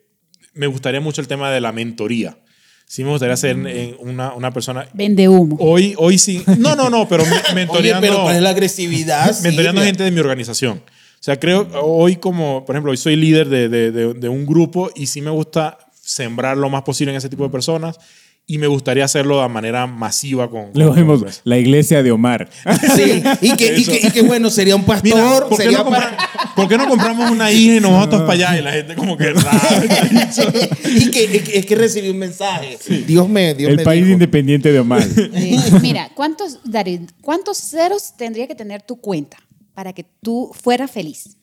[0.53, 2.37] me gustaría mucho el tema de la mentoría.
[2.85, 4.87] Sí me gustaría ser en una, una persona...
[4.93, 5.55] Vende humo.
[5.59, 6.43] Hoy, hoy sí.
[6.59, 7.69] No, no, no, pero me- también.
[7.69, 9.25] Oye, mentoreando, pero ¿cuál es la agresividad?
[9.41, 9.85] mentoreando Silvia?
[9.85, 10.83] gente de mi organización.
[11.23, 14.45] O sea, creo, hoy como, por ejemplo, hoy soy líder de, de- de- de un
[14.45, 17.97] grupo y sí me gusta sembrar lo más posible en ese tipo de personas
[18.45, 20.71] y me gustaría hacerlo de manera masiva con...
[20.73, 22.49] Luego con- vimos con- la iglesia de Omar.
[22.93, 25.77] Sí, y que, y, que, y que bueno, sería un pastor, Mira, ¿por qué, sería
[25.77, 26.17] no para-
[26.57, 28.59] por qué no compramos una hija y nos vamos todos para allá?
[28.59, 29.33] Y la gente como que...
[30.93, 32.77] y que, es que- es que recibí un mensaje.
[33.07, 34.13] Dios me, Dios El me país dijo.
[34.13, 35.01] independiente de Omar.
[35.03, 35.57] Sí.
[35.81, 39.37] Mira, ¿cuántos, David, ¿cuántos ceros tendría que tener tu cuenta
[39.73, 41.37] para que tú fueras feliz?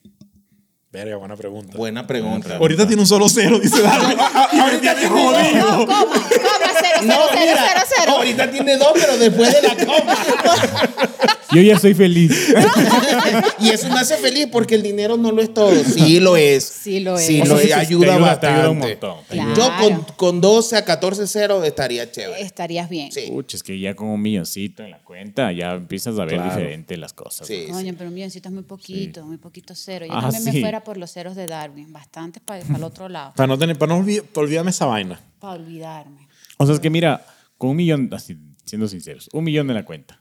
[0.92, 1.76] Verga, buena pregunta.
[1.76, 2.56] Buena pregunta.
[2.56, 4.18] Ahorita tiene un solo cero, dice Darwin.
[4.60, 5.86] ahorita tiene No, dos.
[5.86, 8.12] coma, coma, cero, cero, No, cero, mira, cero, cero.
[8.16, 10.16] ahorita tiene dos, pero después de la coma.
[11.52, 12.52] Yo ya soy feliz.
[13.60, 15.72] y eso me hace feliz porque el dinero no lo es todo.
[15.84, 16.64] Sí lo es.
[16.64, 17.26] Sí lo es.
[17.26, 17.66] Sí lo es.
[17.66, 18.46] sí, Ayuda, ayuda, te bastante.
[18.48, 19.16] ayuda un montón.
[19.28, 19.54] Claro.
[19.54, 22.40] Yo con, con 12 a 14 cero estaría chévere.
[22.42, 23.10] Estarías bien.
[23.12, 23.32] Sí.
[23.52, 26.50] Es que ya con un milloncito en la cuenta ya empiezas a ver Claro.
[26.50, 27.46] diferente las cosas.
[27.46, 27.66] Sí.
[27.70, 30.06] Coño, pero un milloncito es muy poquito, muy poquito cero.
[30.06, 30.50] Yo Ah, también sí.
[30.52, 33.76] me fuera por los ceros de Darwin, bastante para el otro lado, Para no, tener,
[33.78, 35.20] para no olvid- para olvidarme esa vaina.
[35.40, 36.28] para olvidarme.
[36.58, 37.24] O sea, es que mira,
[37.58, 40.19] con un millón, así, siendo sinceros, un millón en la cuenta,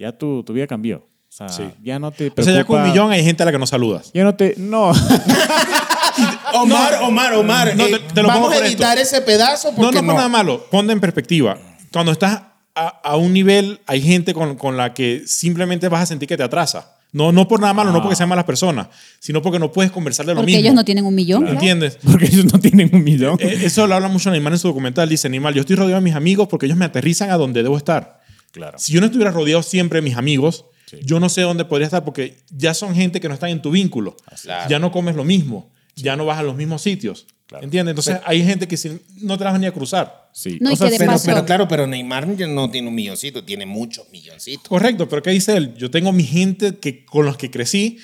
[0.00, 0.98] ya tu, tu vida cambió.
[0.98, 1.62] O sea, Sí.
[1.84, 3.58] ya no te O sea, ya con un preocupa- millón hay gente a la que
[3.58, 4.10] no saludas.
[4.12, 4.54] Ya no te...
[4.58, 4.90] No.
[6.54, 7.76] Omar, Omar, Omar.
[7.76, 10.06] No, eh, te- te lo vamos pongo a editar ese pedazo No, porque no no.
[10.08, 10.66] por nada malo.
[10.70, 11.56] Ponte en perspectiva.
[11.92, 12.42] Cuando estás
[12.74, 16.36] a, a un nivel, hay gente con, con la que simplemente vas a sentir que
[16.36, 16.94] te atrasa.
[17.12, 18.86] No, no por nada malo, no porque sean malas personas,
[19.18, 20.60] sino porque no puedes conversar de lo Porque mismo.
[20.60, 21.40] ellos no tienen un millón.
[21.42, 21.54] claro.
[21.54, 21.98] ¿Entiendes?
[22.04, 23.36] Porque ellos no tienen un millón.
[23.40, 25.08] Eh, Eso lo habla mucho Neymar en su documental.
[25.08, 27.76] Dice, Neymar, yo estoy rodeado de mis amigos porque ellos me aterrizan a donde debo
[27.76, 28.19] estar.
[28.52, 28.78] Claro.
[28.78, 30.64] Si yo no estuviera rodeado siempre de mis amigos,
[31.04, 33.70] yo no sé dónde podría estar porque ya son gente que no están en tu
[33.70, 34.16] vínculo.
[34.42, 34.68] Claro.
[34.68, 37.26] Ya no comes lo mismo, ya no vas a los mismos sitios.
[37.46, 37.64] Claro.
[37.64, 37.92] ¿Entiendes?
[37.92, 40.30] Entonces hay gente que si- no te la vas ni a cruzar.
[40.32, 40.58] Sí.
[40.60, 40.88] No, y o sea,
[41.24, 44.68] Pero, claro, pero Neymar no tiene un milloncito, tiene muchos milloncitos.
[44.68, 45.74] Correcto, pero ¿qué dice él?
[45.74, 47.98] Yo tengo mi gente que, con los que crecí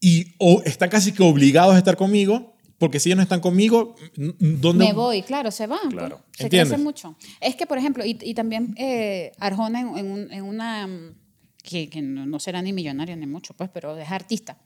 [0.00, 3.94] y o, están casi que obligados a estar conmigo porque si ellos no están conmigo,
[4.16, 4.86] ¿dónde?
[4.86, 5.90] Me voy, claro, se van.
[5.90, 6.18] Claro.
[6.18, 6.38] pues.
[6.38, 6.68] Se ¿Entiendes?
[6.70, 7.16] crece mucho.
[7.40, 10.88] Es que, por ejemplo, y, y también eh, Arjona en, en un- en una,
[11.62, 14.56] que, que no, no será ni millonario ni mucho, pues, pero es artista.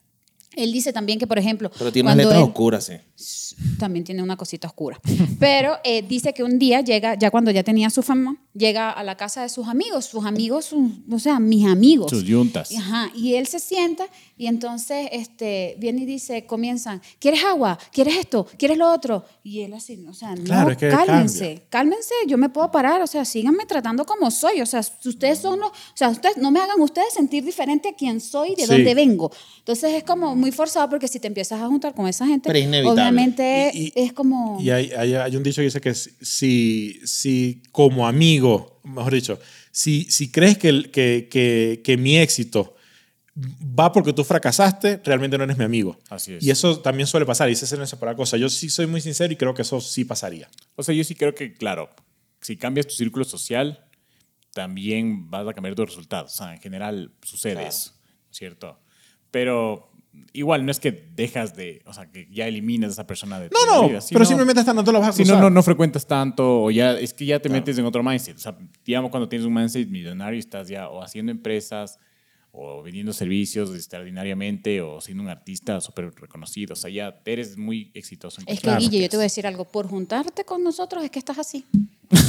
[0.57, 2.85] Él dice también que, por ejemplo, Pero tiene unas letras él- oscuras,
[3.17, 3.57] sí.
[3.79, 5.01] también tiene una cosita oscura.
[5.39, 9.03] Pero eh, dice que un día llega, ya cuando ya tenía su fama, llega a
[9.03, 12.11] la casa de sus amigos, sus amigos, sus- o sea, mis amigos.
[12.11, 12.71] Sus yuntas.
[12.77, 14.05] Ajá, y él se sienta
[14.37, 17.79] y entonces este, viene y dice, comienzan, ¿quieres agua?
[17.93, 18.47] ¿Quieres esto?
[18.59, 19.25] ¿Quieres lo otro?
[19.43, 23.01] Y él así, o sea, no, Claro, es que cálmense, cálmense, yo me puedo parar,
[23.03, 26.37] o sea, síganme tratando como soy, o sea, si ustedes son los, o sea, ustedes
[26.39, 28.73] no me hagan ustedes sentir diferente a quién soy, de Sí.
[28.73, 29.31] dónde vengo.
[29.59, 32.87] Entonces es como muy forzado porque si te empiezas a juntar con esa gente, es
[32.87, 34.59] obviamente Y- y- es como...
[34.61, 39.39] Y hay, hay, hay un dicho que dice que si, si como amigo, mejor dicho,
[39.71, 42.75] si, si crees que, que, que, que mi éxito
[43.79, 45.97] va porque tú fracasaste, realmente no eres mi amigo.
[46.11, 46.45] Así es.
[46.45, 48.37] Y eso también suele pasar, y esa es una separada cosa.
[48.37, 50.49] Yo sí soy muy sincero y creo que eso sí pasaría.
[50.77, 51.89] O sea, yo sí creo que, claro,
[52.43, 53.87] si cambias tu círculo social,
[54.53, 56.35] también vas a cambiar tus resultados.
[56.35, 57.93] O sea, en general sucede eso,
[58.31, 58.79] ¿cierto?
[59.31, 59.91] Pero
[60.33, 63.49] igual no es que dejas de, o sea, que ya eliminas a esa persona de
[63.49, 65.51] tu No, no, vida, pero simplemente hasta no te lo vas a si no, no,
[65.51, 68.37] no frecuentas tanto o ya es que ya te metes en otro mindset.
[68.37, 71.99] O sea, digamos cuando tienes un mindset millonario estás ya o haciendo empresas
[72.53, 76.75] o vendiendo servicios extraordinariamente o siendo un artista súper reconocido.
[76.75, 78.43] O sea, ya eres muy exitoso.
[78.43, 79.65] en Es que, Guille, yo te voy a decir algo.
[79.65, 81.65] Por juntarte con nosotros es que estás así.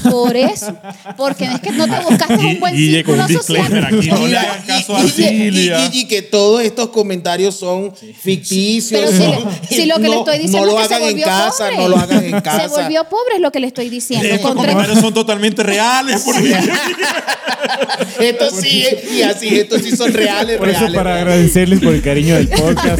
[0.09, 0.75] Por eso.
[1.17, 3.99] Porque es que no te buscaste un buen Guille, con círculo un disclaimer social.
[3.99, 4.21] aquí.
[4.21, 5.89] No le hagan caso y- a y- Cilia.
[5.91, 9.01] Y, y- y que todos estos comentarios son ficticios.
[9.01, 10.95] Pero si, le- si lo que le no- estoy diciendo no lo es que se
[10.95, 11.77] hagan en volvió casa, pobre.
[11.77, 12.61] no lo hagan en casa.
[12.61, 14.27] Se volvió pobre es lo que le estoy diciendo.
[14.27, 16.21] Estos comentarios son totalmente reales.
[16.25, 16.57] porque-
[18.19, 18.83] Estos sí,
[19.15, 20.97] y así, estos sí son reales, Por eso, reales.
[20.97, 21.33] para reales.
[21.33, 22.99] agradecerles por el cariño del podcast.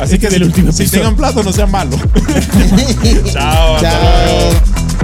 [0.00, 1.98] Así que del último si tengan plato, no sean malos.
[3.32, 3.76] Chao.
[3.76, 4.50] hasta luego.
[4.50, 4.99] Chao.